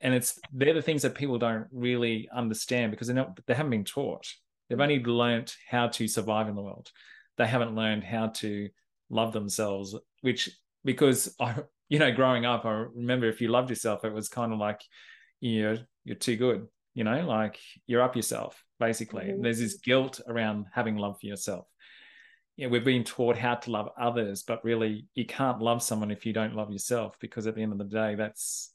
And 0.00 0.14
it's 0.14 0.38
they're 0.52 0.74
the 0.74 0.82
things 0.82 1.02
that 1.02 1.14
people 1.14 1.38
don't 1.38 1.66
really 1.72 2.28
understand 2.32 2.90
because 2.90 3.06
they're 3.06 3.16
not 3.16 3.38
they 3.46 3.54
haven't 3.54 3.70
been 3.70 3.84
taught. 3.84 4.26
They've 4.68 4.78
only 4.78 5.02
learned 5.02 5.54
how 5.68 5.88
to 5.88 6.06
survive 6.06 6.48
in 6.48 6.54
the 6.54 6.62
world. 6.62 6.90
They 7.38 7.46
haven't 7.46 7.74
learned 7.74 8.04
how 8.04 8.28
to 8.28 8.68
love 9.08 9.32
themselves, 9.32 9.96
which 10.20 10.50
because 10.84 11.34
I, 11.40 11.56
you 11.88 11.98
know, 11.98 12.12
growing 12.12 12.44
up, 12.44 12.64
I 12.64 12.86
remember 12.94 13.28
if 13.28 13.40
you 13.40 13.48
loved 13.48 13.70
yourself, 13.70 14.04
it 14.04 14.12
was 14.12 14.28
kind 14.28 14.52
of 14.52 14.58
like, 14.58 14.80
you 15.40 15.62
know, 15.62 15.78
you're 16.04 16.16
too 16.16 16.36
good, 16.36 16.66
you 16.94 17.04
know, 17.04 17.26
like 17.26 17.58
you're 17.86 18.02
up 18.02 18.16
yourself, 18.16 18.62
basically. 18.78 19.24
Mm-hmm. 19.24 19.42
There's 19.42 19.60
this 19.60 19.78
guilt 19.78 20.20
around 20.26 20.66
having 20.72 20.96
love 20.96 21.18
for 21.20 21.26
yourself. 21.26 21.66
Yeah, 22.56 22.66
we've 22.66 22.84
been 22.84 23.04
taught 23.04 23.36
how 23.36 23.54
to 23.54 23.70
love 23.70 23.90
others, 23.98 24.42
but 24.42 24.64
really 24.64 25.06
you 25.14 25.24
can't 25.24 25.62
love 25.62 25.82
someone 25.82 26.10
if 26.10 26.26
you 26.26 26.32
don't 26.32 26.56
love 26.56 26.72
yourself, 26.72 27.16
because 27.20 27.46
at 27.46 27.54
the 27.54 27.62
end 27.62 27.72
of 27.72 27.78
the 27.78 27.84
day, 27.84 28.16
that's 28.16 28.72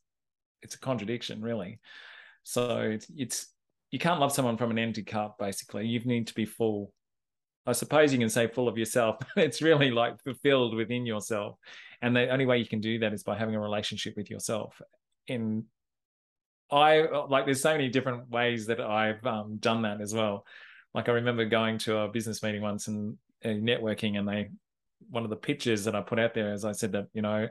it's 0.62 0.76
a 0.76 0.80
contradiction, 0.80 1.42
really. 1.42 1.80
So 2.44 2.80
it's, 2.80 3.08
it's 3.16 3.54
you 3.94 4.00
can't 4.00 4.20
love 4.20 4.34
someone 4.34 4.58
from 4.58 4.72
an 4.72 4.80
empty 4.80 5.04
cup 5.04 5.38
basically 5.38 5.86
you 5.86 6.00
need 6.00 6.26
to 6.28 6.34
be 6.34 6.46
full 6.46 6.92
i 7.66 7.72
suppose 7.72 8.12
you 8.12 8.20
can 8.20 8.30
say 8.30 8.48
full 8.48 8.68
of 8.68 8.78
yourself 8.78 9.18
it's 9.38 9.62
really 9.62 9.92
like 9.92 10.22
fulfilled 10.24 10.76
within 10.76 11.06
yourself. 11.06 11.58
And 12.02 12.14
the 12.14 12.28
only 12.28 12.46
way 12.46 12.58
you 12.58 12.68
can 12.68 12.82
do 12.82 13.00
that 13.00 13.14
is 13.14 13.24
by 13.24 13.38
having 13.38 13.56
a 13.56 13.62
relationship 13.62 14.18
with 14.18 14.30
yourself. 14.30 14.82
And 15.30 15.64
i 16.72 17.02
like 17.30 17.46
there's 17.46 17.62
so 17.62 17.72
many 17.72 17.88
different 17.88 18.30
ways 18.30 18.66
that 18.66 18.82
i've 18.82 19.24
um, 19.26 19.58
done 19.58 19.84
that 19.84 20.02
as 20.02 20.14
well. 20.14 20.46
Like 20.94 21.08
i 21.10 21.14
remember 21.14 21.46
going 21.46 21.78
to 21.80 21.98
a 21.98 22.08
business 22.08 22.44
meeting 22.44 22.62
once 22.62 22.88
and 22.88 23.18
uh, 23.46 23.50
networking 23.50 24.18
and 24.18 24.28
they 24.28 24.50
one 25.10 25.24
of 25.24 25.30
the 25.30 25.36
pictures 25.36 25.84
that 25.84 25.96
i 25.96 26.02
put 26.02 26.20
out 26.20 26.34
there 26.34 26.54
is 26.54 26.64
i 26.64 26.72
said 26.72 26.94
that 26.94 27.08
you 27.14 27.22
know 27.22 27.48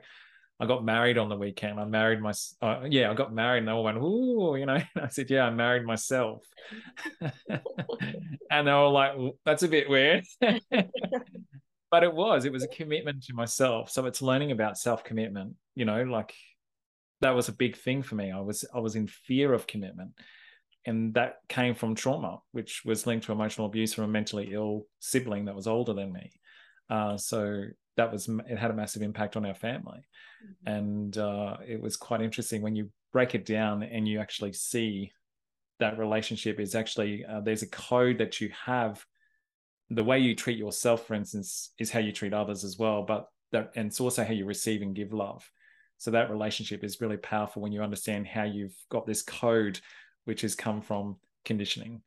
I 0.62 0.66
got 0.66 0.84
married 0.84 1.18
on 1.18 1.28
the 1.28 1.36
weekend. 1.36 1.80
I 1.80 1.84
married 1.84 2.20
my, 2.20 2.32
uh, 2.62 2.82
yeah, 2.88 3.10
I 3.10 3.14
got 3.14 3.34
married 3.34 3.58
and 3.58 3.68
they 3.68 3.72
all 3.72 3.82
went, 3.82 3.98
ooh, 3.98 4.54
you 4.56 4.64
know, 4.64 4.78
I 4.96 5.08
said, 5.08 5.28
yeah, 5.28 5.44
I 5.44 5.50
married 5.50 5.84
myself. 5.84 6.46
and 7.50 8.68
they 8.68 8.72
were 8.72 8.86
like, 8.86 9.14
that's 9.44 9.64
a 9.64 9.68
bit 9.68 9.90
weird. 9.90 10.24
but 10.40 12.04
it 12.04 12.14
was, 12.14 12.44
it 12.44 12.52
was 12.52 12.62
a 12.62 12.68
commitment 12.68 13.24
to 13.24 13.34
myself. 13.34 13.90
So 13.90 14.06
it's 14.06 14.22
learning 14.22 14.52
about 14.52 14.78
self-commitment, 14.78 15.56
you 15.74 15.84
know, 15.84 16.04
like 16.04 16.32
that 17.22 17.34
was 17.34 17.48
a 17.48 17.52
big 17.52 17.76
thing 17.76 18.04
for 18.04 18.14
me. 18.14 18.30
I 18.30 18.38
was, 18.38 18.64
I 18.72 18.78
was 18.78 18.94
in 18.94 19.08
fear 19.08 19.52
of 19.52 19.66
commitment. 19.66 20.12
And 20.86 21.12
that 21.14 21.38
came 21.48 21.74
from 21.74 21.96
trauma, 21.96 22.38
which 22.52 22.82
was 22.84 23.04
linked 23.04 23.26
to 23.26 23.32
emotional 23.32 23.66
abuse 23.66 23.94
from 23.94 24.04
a 24.04 24.08
mentally 24.08 24.50
ill 24.52 24.86
sibling 25.00 25.46
that 25.46 25.56
was 25.56 25.66
older 25.66 25.92
than 25.92 26.12
me. 26.12 26.30
Uh, 26.88 27.16
so 27.16 27.64
that 27.96 28.12
was 28.12 28.28
it 28.28 28.58
had 28.58 28.70
a 28.70 28.74
massive 28.74 29.02
impact 29.02 29.36
on 29.36 29.46
our 29.46 29.54
family. 29.54 30.06
Mm-hmm. 30.42 30.74
and 30.74 31.18
uh, 31.18 31.56
it 31.66 31.80
was 31.80 31.96
quite 31.96 32.20
interesting 32.20 32.62
when 32.62 32.74
you 32.74 32.90
break 33.12 33.34
it 33.36 33.46
down 33.46 33.84
and 33.84 34.08
you 34.08 34.18
actually 34.18 34.52
see 34.52 35.12
that 35.78 35.98
relationship 35.98 36.58
is 36.58 36.74
actually 36.74 37.24
uh, 37.24 37.40
there's 37.40 37.62
a 37.62 37.68
code 37.68 38.18
that 38.18 38.40
you 38.40 38.50
have. 38.64 39.04
The 39.90 40.04
way 40.04 40.18
you 40.20 40.34
treat 40.34 40.58
yourself 40.58 41.06
for 41.06 41.14
instance 41.14 41.72
is 41.78 41.90
how 41.90 42.00
you 42.00 42.12
treat 42.12 42.32
others 42.32 42.64
as 42.64 42.78
well 42.78 43.02
but 43.02 43.26
that 43.52 43.72
and 43.76 43.88
it's 43.88 44.00
also 44.00 44.24
how 44.24 44.32
you 44.32 44.46
receive 44.46 44.82
and 44.82 44.94
give 44.94 45.12
love. 45.12 45.48
So 45.98 46.10
that 46.10 46.30
relationship 46.30 46.82
is 46.82 47.00
really 47.00 47.18
powerful 47.18 47.62
when 47.62 47.72
you 47.72 47.82
understand 47.82 48.26
how 48.26 48.44
you've 48.44 48.76
got 48.88 49.06
this 49.06 49.22
code 49.22 49.78
which 50.24 50.40
has 50.40 50.54
come 50.54 50.80
from 50.80 51.16
conditioning 51.44 52.02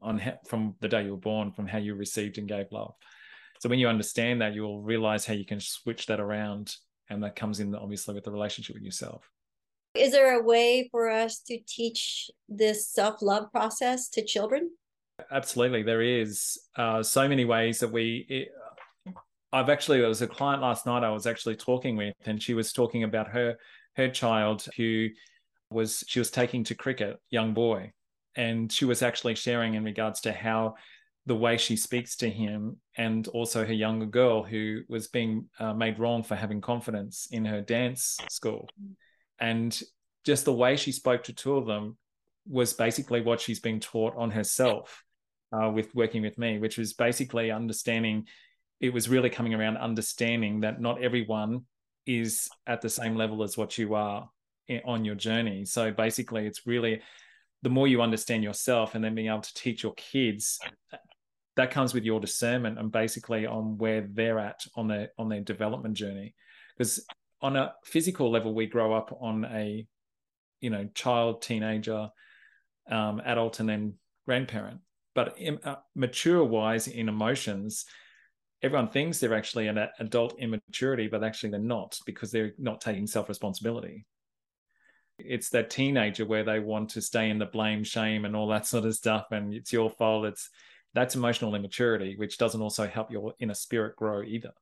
on 0.00 0.22
from 0.46 0.74
the 0.80 0.88
day 0.88 1.04
you 1.04 1.10
were 1.10 1.16
born 1.16 1.52
from 1.52 1.66
how 1.66 1.78
you 1.78 1.94
received 1.94 2.38
and 2.38 2.48
gave 2.48 2.66
love 2.70 2.94
so 3.60 3.68
when 3.68 3.78
you 3.78 3.88
understand 3.88 4.40
that, 4.40 4.54
you'll 4.54 4.82
realize 4.82 5.26
how 5.26 5.34
you 5.34 5.44
can 5.44 5.60
switch 5.60 6.06
that 6.06 6.20
around. 6.20 6.74
And 7.10 7.22
that 7.22 7.36
comes 7.36 7.60
in 7.60 7.74
obviously 7.74 8.14
with 8.14 8.24
the 8.24 8.30
relationship 8.30 8.74
with 8.74 8.82
yourself. 8.82 9.28
Is 9.94 10.12
there 10.12 10.38
a 10.38 10.42
way 10.42 10.88
for 10.90 11.08
us 11.08 11.40
to 11.48 11.58
teach 11.66 12.30
this 12.48 12.88
self 12.88 13.22
love 13.22 13.50
process 13.50 14.08
to 14.10 14.24
children? 14.24 14.70
Absolutely. 15.32 15.82
There 15.82 16.02
is 16.02 16.58
uh, 16.76 17.02
so 17.02 17.28
many 17.28 17.44
ways 17.44 17.80
that 17.80 17.90
we. 17.90 18.26
It, 18.28 18.48
I've 19.50 19.70
actually, 19.70 20.00
there 20.00 20.08
was 20.08 20.20
a 20.20 20.26
client 20.26 20.60
last 20.60 20.84
night 20.84 21.02
I 21.02 21.10
was 21.10 21.26
actually 21.26 21.56
talking 21.56 21.96
with, 21.96 22.14
and 22.26 22.40
she 22.42 22.52
was 22.54 22.72
talking 22.72 23.02
about 23.02 23.28
her 23.28 23.56
her 23.96 24.08
child 24.08 24.66
who 24.76 25.08
was 25.70 26.04
she 26.06 26.18
was 26.18 26.30
taking 26.30 26.64
to 26.64 26.74
cricket, 26.74 27.16
young 27.30 27.54
boy, 27.54 27.92
and 28.36 28.70
she 28.70 28.84
was 28.84 29.02
actually 29.02 29.34
sharing 29.34 29.74
in 29.74 29.84
regards 29.84 30.20
to 30.20 30.32
how 30.32 30.74
the 31.28 31.36
way 31.36 31.58
she 31.58 31.76
speaks 31.76 32.16
to 32.16 32.30
him 32.30 32.78
and 32.96 33.28
also 33.28 33.64
her 33.64 33.72
younger 33.72 34.06
girl 34.06 34.42
who 34.42 34.80
was 34.88 35.08
being 35.08 35.46
uh, 35.60 35.74
made 35.74 35.98
wrong 35.98 36.22
for 36.22 36.34
having 36.34 36.62
confidence 36.62 37.28
in 37.30 37.44
her 37.44 37.60
dance 37.60 38.16
school. 38.30 38.66
And 39.38 39.78
just 40.24 40.46
the 40.46 40.54
way 40.54 40.76
she 40.76 40.90
spoke 40.90 41.24
to 41.24 41.34
two 41.34 41.56
of 41.56 41.66
them 41.66 41.98
was 42.48 42.72
basically 42.72 43.20
what 43.20 43.42
she's 43.42 43.60
been 43.60 43.78
taught 43.78 44.14
on 44.16 44.30
herself 44.30 45.04
uh, 45.52 45.70
with 45.70 45.94
working 45.94 46.22
with 46.22 46.38
me 46.38 46.58
which 46.58 46.78
was 46.78 46.94
basically 46.94 47.50
understanding 47.50 48.26
it 48.80 48.92
was 48.92 49.08
really 49.08 49.28
coming 49.28 49.54
around 49.54 49.76
understanding 49.76 50.60
that 50.60 50.80
not 50.80 51.02
everyone 51.02 51.64
is 52.06 52.48
at 52.66 52.80
the 52.80 52.88
same 52.88 53.16
level 53.16 53.42
as 53.42 53.56
what 53.56 53.76
you 53.76 53.94
are 53.94 54.30
on 54.84 55.04
your 55.04 55.14
journey. 55.14 55.64
So 55.64 55.90
basically 55.90 56.46
it's 56.46 56.66
really 56.66 57.02
the 57.62 57.70
more 57.70 57.88
you 57.88 58.02
understand 58.02 58.42
yourself 58.42 58.94
and 58.94 59.04
then 59.04 59.14
being 59.14 59.28
able 59.28 59.40
to 59.40 59.54
teach 59.54 59.82
your 59.82 59.94
kids 59.94 60.58
that 61.58 61.72
comes 61.72 61.92
with 61.92 62.04
your 62.04 62.20
discernment 62.20 62.78
and 62.78 62.92
basically 62.92 63.44
on 63.44 63.76
where 63.78 64.08
they're 64.12 64.38
at 64.38 64.60
on 64.76 64.86
their 64.86 65.10
on 65.18 65.28
their 65.28 65.40
development 65.40 65.96
journey 65.96 66.32
because 66.76 67.04
on 67.42 67.56
a 67.56 67.74
physical 67.84 68.30
level 68.30 68.54
we 68.54 68.66
grow 68.66 68.94
up 68.94 69.16
on 69.20 69.44
a 69.44 69.84
you 70.60 70.70
know 70.70 70.88
child 70.94 71.42
teenager 71.42 72.08
um, 72.90 73.20
adult 73.24 73.58
and 73.58 73.68
then 73.68 73.94
grandparent 74.24 74.78
but 75.16 75.36
in, 75.36 75.58
uh, 75.64 75.74
mature 75.96 76.44
wise 76.44 76.86
in 76.86 77.08
emotions 77.08 77.86
everyone 78.62 78.88
thinks 78.88 79.18
they're 79.18 79.34
actually 79.34 79.66
an 79.66 79.84
adult 79.98 80.38
immaturity 80.38 81.08
but 81.08 81.24
actually 81.24 81.50
they're 81.50 81.58
not 81.58 81.98
because 82.06 82.30
they're 82.30 82.52
not 82.56 82.80
taking 82.80 83.06
self 83.06 83.28
responsibility 83.28 84.06
It's 85.18 85.50
that 85.50 85.70
teenager 85.70 86.24
where 86.24 86.44
they 86.44 86.60
want 86.60 86.90
to 86.90 87.00
stay 87.02 87.30
in 87.30 87.38
the 87.40 87.46
blame, 87.46 87.82
shame, 87.82 88.24
and 88.24 88.36
all 88.36 88.46
that 88.48 88.66
sort 88.66 88.84
of 88.84 88.94
stuff. 88.94 89.26
And 89.32 89.52
it's 89.52 89.72
your 89.72 89.90
fault. 89.90 90.26
It's 90.26 90.48
that's 90.98 91.14
emotional 91.14 91.54
immaturity, 91.54 92.16
which 92.16 92.38
doesn't 92.38 92.60
also 92.60 92.86
help 92.86 93.12
your 93.12 93.32
inner 93.38 93.54
spirit 93.54 93.94
grow 93.94 94.22
either. 94.22 94.52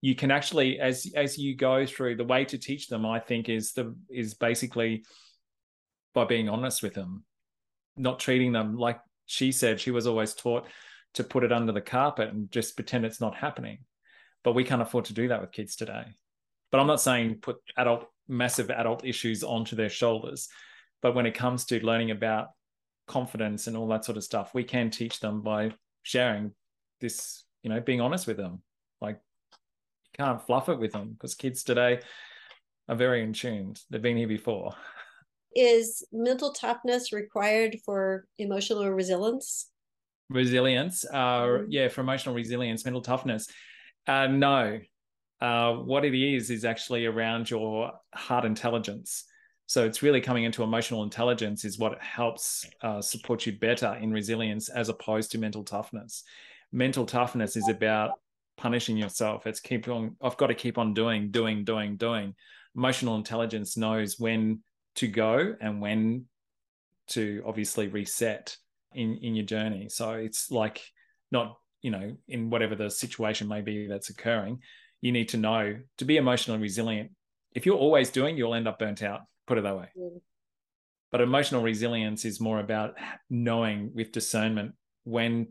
You 0.00 0.14
can 0.14 0.30
actually, 0.30 0.78
as 0.78 1.10
as 1.16 1.36
you 1.36 1.56
go 1.56 1.84
through, 1.86 2.16
the 2.16 2.24
way 2.24 2.44
to 2.44 2.56
teach 2.56 2.86
them, 2.86 3.04
I 3.04 3.18
think, 3.18 3.48
is 3.48 3.72
the 3.72 3.96
is 4.08 4.34
basically 4.34 5.04
by 6.14 6.24
being 6.24 6.48
honest 6.48 6.82
with 6.84 6.94
them, 6.94 7.24
not 7.96 8.20
treating 8.20 8.52
them 8.52 8.76
like 8.76 9.00
she 9.26 9.50
said 9.50 9.80
she 9.80 9.90
was 9.90 10.06
always 10.06 10.34
taught 10.34 10.68
to 11.14 11.24
put 11.24 11.42
it 11.42 11.52
under 11.52 11.72
the 11.72 11.80
carpet 11.80 12.28
and 12.28 12.50
just 12.52 12.76
pretend 12.76 13.04
it's 13.04 13.20
not 13.20 13.34
happening. 13.34 13.78
But 14.44 14.54
we 14.54 14.62
can't 14.62 14.82
afford 14.82 15.06
to 15.06 15.14
do 15.14 15.28
that 15.28 15.40
with 15.40 15.52
kids 15.52 15.74
today. 15.74 16.04
But 16.70 16.80
I'm 16.80 16.86
not 16.86 17.00
saying 17.00 17.38
put 17.40 17.56
adult 17.76 18.06
massive 18.28 18.70
adult 18.70 19.04
issues 19.04 19.42
onto 19.42 19.74
their 19.74 19.88
shoulders. 19.88 20.48
But 21.02 21.14
when 21.16 21.26
it 21.26 21.34
comes 21.34 21.64
to 21.66 21.84
learning 21.84 22.12
about 22.12 22.48
confidence 23.06 23.66
and 23.66 23.76
all 23.76 23.88
that 23.88 24.04
sort 24.04 24.16
of 24.16 24.24
stuff, 24.24 24.54
we 24.54 24.64
can 24.64 24.90
teach 24.90 25.20
them 25.20 25.42
by 25.42 25.72
sharing 26.02 26.52
this, 27.00 27.44
you 27.62 27.70
know, 27.70 27.80
being 27.80 28.00
honest 28.00 28.26
with 28.26 28.36
them. 28.36 28.62
Like 29.00 29.16
you 29.16 30.24
can't 30.24 30.42
fluff 30.42 30.68
it 30.68 30.78
with 30.78 30.92
them 30.92 31.10
because 31.12 31.34
kids 31.34 31.62
today 31.62 32.00
are 32.88 32.96
very 32.96 33.22
in 33.22 33.32
tuned. 33.32 33.80
They've 33.90 34.02
been 34.02 34.16
here 34.16 34.28
before. 34.28 34.74
Is 35.56 36.04
mental 36.12 36.52
toughness 36.52 37.12
required 37.12 37.78
for 37.84 38.26
emotional 38.38 38.90
resilience? 38.90 39.70
Resilience, 40.28 41.04
uh, 41.12 41.42
mm-hmm. 41.42 41.70
yeah, 41.70 41.88
for 41.88 42.00
emotional 42.00 42.34
resilience, 42.34 42.84
mental 42.84 43.02
toughness. 43.02 43.46
Uh, 44.06 44.26
no, 44.26 44.80
uh, 45.40 45.74
what 45.74 46.04
it 46.04 46.14
is 46.14 46.50
is 46.50 46.64
actually 46.64 47.06
around 47.06 47.50
your 47.50 47.92
heart 48.14 48.44
intelligence. 48.44 49.24
So 49.74 49.84
it's 49.84 50.04
really 50.04 50.20
coming 50.20 50.44
into 50.44 50.62
emotional 50.62 51.02
intelligence 51.02 51.64
is 51.64 51.80
what 51.80 52.00
helps 52.00 52.64
uh, 52.80 53.02
support 53.02 53.44
you 53.44 53.58
better 53.58 53.98
in 54.00 54.12
resilience 54.12 54.68
as 54.68 54.88
opposed 54.88 55.32
to 55.32 55.38
mental 55.38 55.64
toughness. 55.64 56.22
Mental 56.70 57.04
toughness 57.04 57.56
is 57.56 57.68
about 57.68 58.12
punishing 58.56 58.96
yourself. 58.96 59.48
It's 59.48 59.58
keep 59.58 59.88
on. 59.88 60.14
I've 60.22 60.36
got 60.36 60.46
to 60.46 60.54
keep 60.54 60.78
on 60.78 60.94
doing, 60.94 61.32
doing, 61.32 61.64
doing, 61.64 61.96
doing. 61.96 62.36
Emotional 62.76 63.16
intelligence 63.16 63.76
knows 63.76 64.16
when 64.16 64.60
to 64.94 65.08
go 65.08 65.56
and 65.60 65.80
when 65.80 66.26
to 67.08 67.42
obviously 67.44 67.88
reset 67.88 68.56
in 68.92 69.16
in 69.22 69.34
your 69.34 69.44
journey. 69.44 69.88
So 69.88 70.12
it's 70.12 70.52
like 70.52 70.82
not 71.32 71.58
you 71.82 71.90
know 71.90 72.16
in 72.28 72.48
whatever 72.48 72.76
the 72.76 72.90
situation 72.90 73.48
may 73.48 73.60
be 73.60 73.88
that's 73.88 74.10
occurring 74.10 74.60
you 75.00 75.10
need 75.10 75.30
to 75.30 75.36
know 75.36 75.76
to 75.98 76.04
be 76.04 76.16
emotionally 76.16 76.60
resilient. 76.60 77.10
If 77.56 77.66
you're 77.66 77.76
always 77.76 78.10
doing, 78.10 78.36
you'll 78.36 78.54
end 78.54 78.68
up 78.68 78.78
burnt 78.78 79.02
out, 79.02 79.22
put 79.46 79.58
it 79.58 79.62
that 79.62 79.76
way. 79.76 79.88
Mm. 79.98 80.20
But 81.10 81.20
emotional 81.20 81.62
resilience 81.62 82.24
is 82.24 82.40
more 82.40 82.58
about 82.58 82.94
knowing 83.30 83.92
with 83.94 84.12
discernment 84.12 84.72
when 85.04 85.48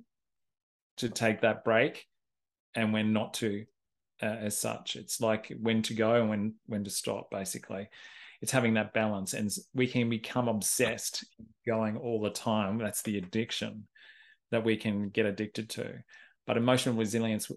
to 0.98 1.10
take 1.10 1.42
that 1.42 1.64
break 1.64 2.06
and 2.76 2.92
when 2.92 3.14
not 3.14 3.36
to 3.36 3.66
uh, 4.22 4.26
as 4.26 4.58
such 4.58 4.96
it's 4.96 5.20
like 5.20 5.52
when 5.60 5.82
to 5.82 5.94
go 5.94 6.16
and 6.16 6.30
when 6.30 6.54
when 6.68 6.84
to 6.84 6.90
stop 6.90 7.30
basically 7.32 7.90
it's 8.42 8.52
having 8.52 8.76
that 8.76 8.94
balance 8.94 9.34
and 9.34 9.52
we 9.74 9.88
can 9.88 10.10
become 10.10 10.48
obsessed 10.48 11.26
going 11.66 11.98
all 11.98 12.22
the 12.22 12.30
time 12.30 12.78
that's 12.78 13.02
the 13.02 13.18
addiction 13.18 13.88
that 14.52 14.64
we 14.64 14.78
can 14.78 15.10
get 15.10 15.26
addicted 15.26 15.70
to 15.70 15.94
but 16.46 16.58
emotional 16.58 16.96
resilience 16.96 17.52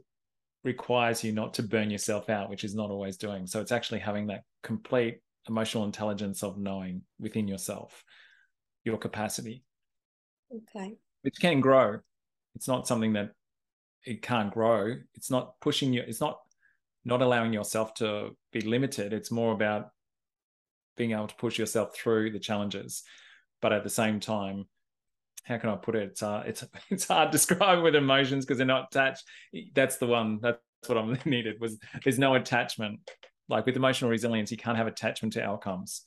requires 0.67 1.23
you 1.25 1.33
not 1.33 1.55
to 1.55 1.63
burn 1.63 1.91
yourself 1.91 2.29
out, 2.29 2.51
which 2.51 2.65
is 2.65 2.75
not 2.75 2.91
always 2.91 3.17
doing. 3.17 3.47
So 3.47 3.61
it's 3.61 3.73
actually 3.73 4.01
having 4.01 4.27
that 4.27 4.43
complete 4.63 5.21
emotional 5.49 5.85
intelligence 5.85 6.43
of 6.43 6.59
knowing 6.59 7.03
within 7.21 7.49
yourself 7.49 8.05
your 8.85 8.99
capacity. 8.99 9.65
Okay. 10.55 10.97
Which 11.23 11.41
can 11.41 11.61
grow. 11.61 11.99
It's 12.55 12.69
not 12.69 12.87
something 12.87 13.15
that 13.15 13.33
it 14.05 14.23
can't 14.23 14.53
grow. 14.53 14.95
It's 15.15 15.31
not 15.31 15.61
pushing 15.61 15.93
you, 15.93 16.03
it's 16.07 16.21
not 16.21 16.39
not 17.05 17.23
allowing 17.23 17.53
yourself 17.53 17.95
to 17.95 18.31
be 18.53 18.61
limited. 18.61 19.13
It's 19.13 19.31
more 19.31 19.53
about 19.53 19.91
being 20.97 21.13
able 21.13 21.29
to 21.29 21.35
push 21.37 21.59
yourself 21.59 21.95
through 21.95 22.33
the 22.33 22.41
challenges. 22.41 23.05
But 23.63 23.73
at 23.73 23.85
the 23.85 23.91
same 23.91 24.19
time, 24.19 24.65
how 25.45 25.59
can 25.59 25.71
I 25.71 25.77
put 25.77 25.95
it? 25.95 26.11
It's 26.11 26.23
uh, 26.23 26.43
it's 26.47 26.65
it's 26.91 27.07
hard 27.07 27.31
to 27.31 27.39
describe 27.39 27.83
with 27.83 27.95
emotions 27.95 28.45
because 28.45 28.59
they're 28.59 28.67
not 28.67 28.89
attached. 28.91 29.25
That's 29.75 29.97
the 29.97 30.07
one. 30.07 30.41
That's 30.43 30.59
what 30.87 30.99
I 30.99 31.19
needed 31.25 31.61
was 31.61 31.79
there's 32.03 32.19
no 32.19 32.35
attachment. 32.35 33.01
Like 33.49 33.67
with 33.67 33.77
emotional 33.77 34.11
resilience, 34.11 34.51
you 34.51 34.57
can't 34.57 34.77
have 34.77 34.87
attachment 34.87 35.35
to 35.35 35.45
outcomes. 35.45 36.03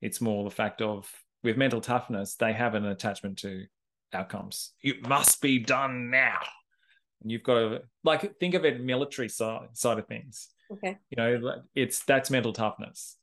It's 0.00 0.20
more 0.20 0.44
the 0.44 0.50
fact 0.50 0.82
of 0.82 1.10
with 1.42 1.56
mental 1.56 1.80
toughness, 1.80 2.36
they 2.36 2.52
have 2.52 2.74
an 2.74 2.86
attachment 2.86 3.38
to 3.38 3.66
outcomes. 4.12 4.72
It 4.82 5.06
must 5.06 5.40
be 5.40 5.58
done 5.58 6.10
now. 6.10 6.38
And 7.22 7.30
you've 7.30 7.42
got 7.42 7.54
to 7.54 7.82
like 8.02 8.38
think 8.38 8.54
of 8.54 8.64
it 8.64 8.82
military 8.82 9.28
side 9.28 9.68
side 9.74 9.98
of 9.98 10.06
things. 10.06 10.48
Okay. 10.72 10.98
You 11.10 11.16
know, 11.16 11.62
it's 11.74 12.04
that's 12.04 12.30
mental 12.30 12.52
toughness. 12.52 13.16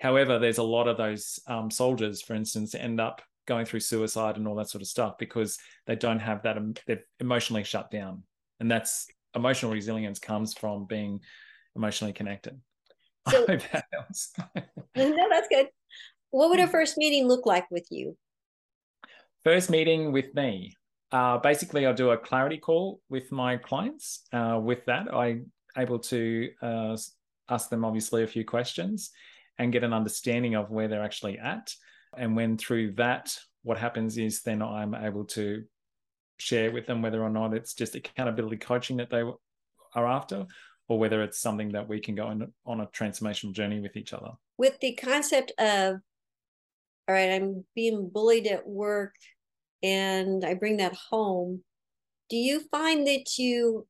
However, 0.00 0.38
there's 0.38 0.58
a 0.58 0.62
lot 0.62 0.88
of 0.88 0.96
those 0.96 1.40
um, 1.46 1.70
soldiers, 1.70 2.22
for 2.22 2.34
instance, 2.34 2.74
end 2.74 3.00
up 3.00 3.22
going 3.46 3.64
through 3.64 3.80
suicide 3.80 4.36
and 4.36 4.46
all 4.46 4.56
that 4.56 4.68
sort 4.68 4.82
of 4.82 4.88
stuff 4.88 5.16
because 5.18 5.58
they 5.86 5.96
don't 5.96 6.18
have 6.18 6.42
that 6.42 6.58
they're 6.86 7.04
emotionally 7.20 7.64
shut 7.64 7.90
down 7.90 8.22
and 8.60 8.70
that's 8.70 9.06
emotional 9.34 9.72
resilience 9.72 10.18
comes 10.18 10.52
from 10.52 10.84
being 10.84 11.20
emotionally 11.74 12.12
connected 12.12 12.60
so, 13.28 13.44
I 13.48 13.52
hope 13.52 13.62
that 13.72 13.84
helps. 13.92 14.32
no 14.96 15.28
that's 15.30 15.48
good. 15.48 15.68
What 16.30 16.50
would 16.50 16.60
a 16.60 16.66
first 16.66 16.98
meeting 16.98 17.26
look 17.26 17.46
like 17.46 17.70
with 17.70 17.86
you? 17.90 18.16
First 19.44 19.70
meeting 19.70 20.12
with 20.12 20.34
me. 20.34 20.74
Uh, 21.12 21.38
basically 21.38 21.86
i 21.86 21.92
do 21.92 22.10
a 22.10 22.18
clarity 22.18 22.58
call 22.58 23.00
with 23.08 23.30
my 23.30 23.56
clients. 23.56 24.24
Uh, 24.32 24.60
with 24.62 24.84
that 24.86 25.12
I'm 25.14 25.52
able 25.78 26.00
to 26.00 26.50
uh, 26.60 26.96
ask 27.48 27.68
them 27.68 27.84
obviously 27.84 28.22
a 28.22 28.26
few 28.26 28.44
questions 28.44 29.10
and 29.58 29.72
get 29.72 29.84
an 29.84 29.92
understanding 29.92 30.56
of 30.56 30.70
where 30.70 30.88
they're 30.88 31.04
actually 31.04 31.38
at. 31.38 31.72
And 32.16 32.36
when 32.36 32.56
through 32.58 32.92
that, 32.92 33.36
what 33.62 33.78
happens 33.78 34.18
is 34.18 34.42
then 34.42 34.62
I'm 34.62 34.94
able 34.94 35.24
to 35.26 35.64
share 36.38 36.70
with 36.70 36.86
them 36.86 37.02
whether 37.02 37.22
or 37.22 37.30
not 37.30 37.54
it's 37.54 37.74
just 37.74 37.94
accountability 37.94 38.56
coaching 38.56 38.98
that 38.98 39.10
they 39.10 39.22
are 39.94 40.06
after 40.06 40.46
or 40.88 40.98
whether 40.98 41.22
it's 41.22 41.40
something 41.40 41.72
that 41.72 41.88
we 41.88 42.00
can 42.00 42.14
go 42.14 42.26
on, 42.26 42.52
on 42.64 42.80
a 42.80 42.86
transformational 42.86 43.52
journey 43.52 43.80
with 43.80 43.96
each 43.96 44.12
other. 44.12 44.30
With 44.58 44.78
the 44.80 44.94
concept 44.94 45.52
of, 45.58 45.96
all 47.08 47.14
right, 47.14 47.32
I'm 47.32 47.64
being 47.74 48.08
bullied 48.12 48.46
at 48.46 48.66
work 48.66 49.14
and 49.82 50.44
I 50.44 50.54
bring 50.54 50.78
that 50.78 50.94
home, 51.10 51.62
do 52.28 52.36
you 52.36 52.60
find 52.70 53.06
that 53.06 53.38
you 53.38 53.86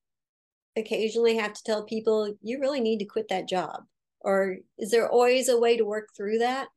occasionally 0.77 1.37
have 1.37 1.55
to 1.55 1.63
tell 1.65 1.85
people 1.85 2.35
you 2.43 2.61
really 2.61 2.81
need 2.81 2.99
to 2.99 3.07
quit 3.07 3.29
that 3.29 3.49
job? 3.49 3.83
Or 4.21 4.57
is 4.79 4.91
there 4.91 5.09
always 5.09 5.49
a 5.49 5.59
way 5.59 5.77
to 5.77 5.85
work 5.85 6.09
through 6.17 6.39
that? 6.39 6.69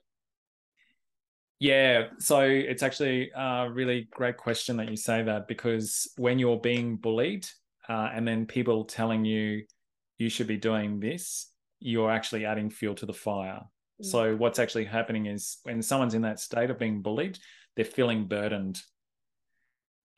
Yeah, 1.60 2.08
so 2.20 2.40
it's 2.42 2.84
actually 2.84 3.32
a 3.36 3.70
really 3.70 4.08
great 4.12 4.38
question 4.38 4.78
that 4.78 4.90
you 4.90 4.96
say 4.96 5.24
that 5.24 5.48
because 5.48 6.08
when 6.16 6.40
you're 6.40 6.60
being 6.60 6.96
bullied 6.96 7.48
uh, 7.90 8.10
and 8.14 8.26
then 8.26 8.46
people 8.46 8.86
telling 8.86 9.26
you 9.26 9.64
you 10.20 10.30
should 10.30 10.48
be 10.48 10.58
doing 10.58 11.00
this, 11.00 11.52
you're 11.80 12.12
actually 12.12 12.46
adding 12.46 12.70
fuel 12.70 12.94
to 12.96 13.08
the 13.08 13.14
fire. 13.14 13.62
Mm. 14.02 14.06
So 14.06 14.36
what's 14.36 14.60
actually 14.60 14.86
happening 14.86 15.26
is 15.26 15.58
when 15.64 15.82
someone's 15.82 16.14
in 16.14 16.22
that 16.22 16.40
state 16.40 16.70
of 16.70 16.78
being 16.78 17.02
bullied, 17.02 17.40
they're 17.76 17.86
feeling 17.86 18.28
burdened. 18.28 18.80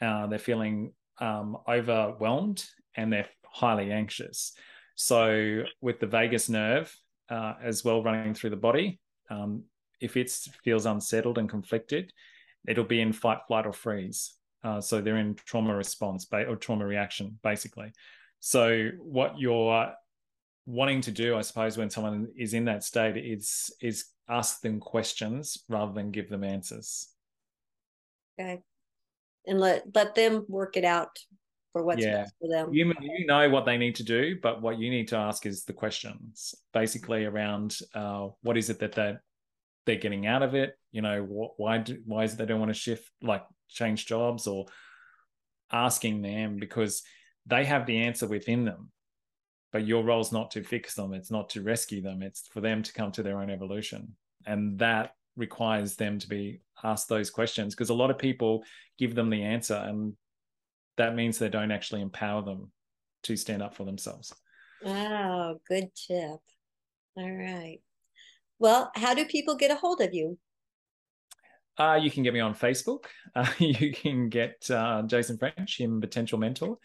Uh, 0.01 0.27
they're 0.27 0.39
feeling 0.39 0.93
um, 1.19 1.57
overwhelmed 1.69 2.65
and 2.95 3.13
they're 3.13 3.29
highly 3.45 3.91
anxious. 3.91 4.53
So 4.95 5.63
with 5.79 5.99
the 5.99 6.07
vagus 6.07 6.49
nerve 6.49 6.93
uh, 7.29 7.53
as 7.63 7.85
well 7.85 8.03
running 8.03 8.33
through 8.33 8.49
the 8.49 8.55
body, 8.57 8.99
um, 9.29 9.63
if 10.01 10.17
it 10.17 10.31
feels 10.63 10.87
unsettled 10.87 11.37
and 11.37 11.47
conflicted, 11.47 12.11
it'll 12.67 12.83
be 12.83 13.01
in 13.01 13.13
fight, 13.13 13.39
flight, 13.47 13.67
or 13.67 13.73
freeze. 13.73 14.33
Uh, 14.63 14.81
so 14.81 14.99
they're 14.99 15.17
in 15.17 15.35
trauma 15.35 15.75
response 15.75 16.27
or 16.31 16.55
trauma 16.55 16.85
reaction, 16.85 17.39
basically. 17.43 17.91
So 18.41 18.89
what 18.99 19.39
you're 19.39 19.93
wanting 20.65 21.01
to 21.01 21.11
do, 21.11 21.37
I 21.37 21.41
suppose, 21.41 21.77
when 21.77 21.89
someone 21.89 22.27
is 22.37 22.53
in 22.53 22.65
that 22.65 22.83
state, 22.83 23.17
is 23.17 23.73
is 23.81 24.05
ask 24.27 24.61
them 24.61 24.79
questions 24.79 25.63
rather 25.69 25.93
than 25.93 26.11
give 26.11 26.29
them 26.29 26.43
answers. 26.43 27.07
Okay, 28.39 28.61
and 29.45 29.59
let 29.59 29.83
let 29.93 30.15
them 30.15 30.45
work 30.49 30.75
it 30.75 30.83
out 30.83 31.17
for 31.71 31.83
what's 31.83 32.03
yeah. 32.03 32.23
best 32.23 32.33
for 32.41 32.49
them. 32.49 32.73
You, 32.73 32.93
you 32.99 33.25
know 33.27 33.49
what 33.49 33.65
they 33.65 33.77
need 33.77 33.95
to 33.95 34.03
do, 34.03 34.37
but 34.41 34.61
what 34.61 34.77
you 34.77 34.89
need 34.89 35.07
to 35.09 35.17
ask 35.17 35.45
is 35.45 35.63
the 35.63 35.73
questions, 35.73 36.53
basically 36.73 37.25
around 37.25 37.77
uh, 37.95 38.29
what 38.41 38.57
is 38.57 38.69
it 38.69 38.79
that 38.79 38.93
they 38.93 39.15
they're 39.85 39.95
getting 39.95 40.27
out 40.27 40.43
of 40.43 40.53
it 40.53 40.77
you 40.91 41.01
know 41.01 41.23
wh- 41.23 41.59
why 41.59 41.77
do, 41.77 41.97
why 42.05 42.23
is 42.23 42.33
it 42.33 42.37
they 42.37 42.45
don't 42.45 42.59
want 42.59 42.69
to 42.69 42.79
shift 42.79 43.09
like 43.21 43.43
change 43.67 44.05
jobs 44.05 44.47
or 44.47 44.65
asking 45.71 46.21
them 46.21 46.57
because 46.57 47.01
they 47.45 47.65
have 47.65 47.85
the 47.85 47.97
answer 47.97 48.27
within 48.27 48.65
them 48.65 48.91
but 49.71 49.87
your 49.87 50.03
role 50.03 50.21
is 50.21 50.31
not 50.31 50.51
to 50.51 50.63
fix 50.63 50.95
them 50.95 51.13
it's 51.13 51.31
not 51.31 51.49
to 51.49 51.61
rescue 51.61 52.01
them 52.01 52.21
it's 52.21 52.47
for 52.51 52.61
them 52.61 52.83
to 52.83 52.93
come 52.93 53.11
to 53.11 53.23
their 53.23 53.39
own 53.39 53.49
evolution 53.49 54.15
And 54.45 54.77
that 54.79 55.13
requires 55.37 55.95
them 55.95 56.19
to 56.19 56.27
be 56.27 56.61
asked 56.83 57.07
those 57.07 57.29
questions 57.29 57.73
because 57.73 57.89
a 57.89 57.93
lot 57.93 58.11
of 58.11 58.17
people 58.17 58.63
give 58.97 59.15
them 59.15 59.29
the 59.29 59.43
answer 59.43 59.75
and 59.75 60.13
that 60.97 61.15
means 61.15 61.37
they 61.37 61.49
don't 61.49 61.71
actually 61.71 62.01
empower 62.01 62.41
them 62.41 62.71
to 63.23 63.35
stand 63.35 63.61
up 63.61 63.75
for 63.75 63.85
themselves. 63.85 64.33
wow 64.83 65.55
good 65.67 65.89
tip. 65.95 66.39
All 67.17 67.31
right. 67.31 67.79
Well, 68.59 68.91
how 68.95 69.13
do 69.13 69.25
people 69.25 69.55
get 69.55 69.71
a 69.71 69.75
hold 69.75 70.01
of 70.01 70.13
you? 70.13 70.37
Uh, 71.77 71.99
you 72.01 72.11
can 72.11 72.23
get 72.23 72.33
me 72.33 72.39
on 72.39 72.53
Facebook. 72.53 73.05
Uh, 73.35 73.47
you 73.57 73.91
can 73.91 74.29
get 74.29 74.69
uh, 74.69 75.01
Jason 75.03 75.37
French 75.37 75.79
in 75.79 75.99
Potential 75.99 76.37
Mentor. 76.37 76.77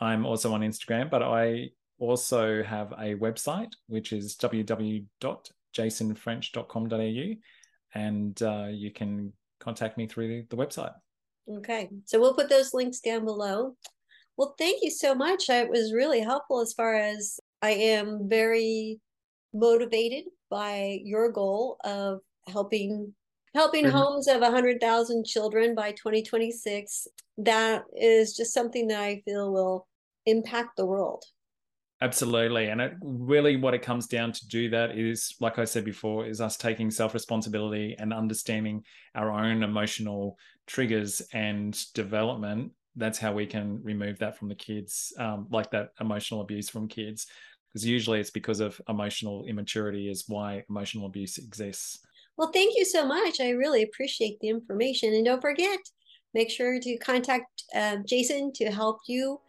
I'm 0.00 0.26
also 0.26 0.52
on 0.52 0.60
Instagram, 0.60 1.10
but 1.10 1.22
I 1.22 1.70
also 1.98 2.62
have 2.62 2.92
a 2.92 3.16
website, 3.16 3.72
which 3.88 4.12
is 4.12 4.36
www.jasonfrench.com.au. 4.36 7.34
And 7.94 8.42
uh, 8.42 8.66
you 8.70 8.92
can 8.92 9.32
contact 9.60 9.98
me 9.98 10.06
through 10.06 10.44
the 10.50 10.56
website. 10.56 10.92
Okay. 11.50 11.88
So 12.04 12.20
we'll 12.20 12.34
put 12.34 12.48
those 12.48 12.74
links 12.74 13.00
down 13.00 13.24
below. 13.24 13.74
Well, 14.36 14.54
thank 14.58 14.82
you 14.82 14.90
so 14.90 15.14
much. 15.14 15.48
It 15.48 15.68
was 15.68 15.92
really 15.92 16.20
helpful 16.20 16.60
as 16.60 16.74
far 16.74 16.94
as 16.94 17.40
I 17.62 17.70
am 17.70 18.28
very 18.28 19.00
motivated 19.52 20.24
by 20.50 21.00
your 21.02 21.32
goal 21.32 21.78
of 21.82 22.20
helping 22.46 23.14
helping 23.58 23.86
mm-hmm. 23.86 23.96
homes 23.96 24.28
of 24.28 24.40
100,000 24.40 25.24
children 25.24 25.74
by 25.74 25.90
2026. 25.90 27.08
That 27.38 27.82
is 27.96 28.36
just 28.36 28.54
something 28.54 28.86
that 28.86 29.00
I 29.00 29.20
feel 29.24 29.52
will 29.52 29.88
impact 30.26 30.76
the 30.76 30.86
world. 30.86 31.24
Absolutely. 32.00 32.68
And 32.68 32.80
it 32.80 32.92
really 33.02 33.56
what 33.56 33.74
it 33.74 33.82
comes 33.82 34.06
down 34.06 34.30
to 34.30 34.46
do 34.46 34.70
that 34.70 34.96
is, 34.96 35.34
like 35.40 35.58
I 35.58 35.64
said 35.64 35.84
before, 35.84 36.24
is 36.24 36.40
us 36.40 36.56
taking 36.56 36.92
self 36.92 37.14
responsibility 37.14 37.96
and 37.98 38.14
understanding 38.14 38.84
our 39.16 39.32
own 39.32 39.64
emotional 39.64 40.38
triggers 40.68 41.20
and 41.32 41.76
development. 41.94 42.70
That's 42.94 43.18
how 43.18 43.32
we 43.32 43.46
can 43.46 43.82
remove 43.82 44.20
that 44.20 44.38
from 44.38 44.48
the 44.48 44.54
kids, 44.54 45.12
um, 45.18 45.48
like 45.50 45.72
that 45.72 45.88
emotional 46.00 46.42
abuse 46.42 46.68
from 46.68 46.86
kids. 46.86 47.26
Because 47.66 47.84
usually 47.84 48.20
it's 48.20 48.30
because 48.30 48.60
of 48.60 48.80
emotional 48.88 49.44
immaturity, 49.46 50.08
is 50.08 50.24
why 50.28 50.62
emotional 50.70 51.06
abuse 51.06 51.38
exists. 51.38 51.98
Well, 52.38 52.52
thank 52.52 52.76
you 52.76 52.84
so 52.84 53.04
much. 53.04 53.40
I 53.40 53.50
really 53.50 53.82
appreciate 53.82 54.38
the 54.40 54.48
information. 54.48 55.12
And 55.12 55.24
don't 55.24 55.40
forget, 55.40 55.80
make 56.34 56.50
sure 56.50 56.78
to 56.78 56.96
contact 56.98 57.64
uh, 57.74 57.96
Jason 58.06 58.52
to 58.54 58.70
help 58.70 58.98
you 59.08 59.40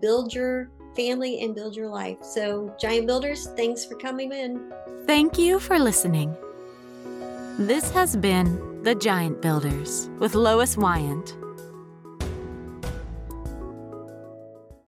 build 0.00 0.32
your 0.32 0.70
family 0.96 1.42
and 1.42 1.54
build 1.54 1.76
your 1.76 1.88
life. 1.88 2.16
So, 2.22 2.74
Giant 2.80 3.06
Builders, 3.06 3.48
thanks 3.56 3.84
for 3.84 3.96
coming 3.96 4.32
in. 4.32 4.72
Thank 5.06 5.38
you 5.38 5.60
for 5.60 5.78
listening. 5.78 6.34
This 7.58 7.90
has 7.90 8.16
been 8.16 8.82
The 8.82 8.94
Giant 8.94 9.42
Builders 9.42 10.08
with 10.18 10.34
Lois 10.34 10.78
Wyant. 10.78 11.36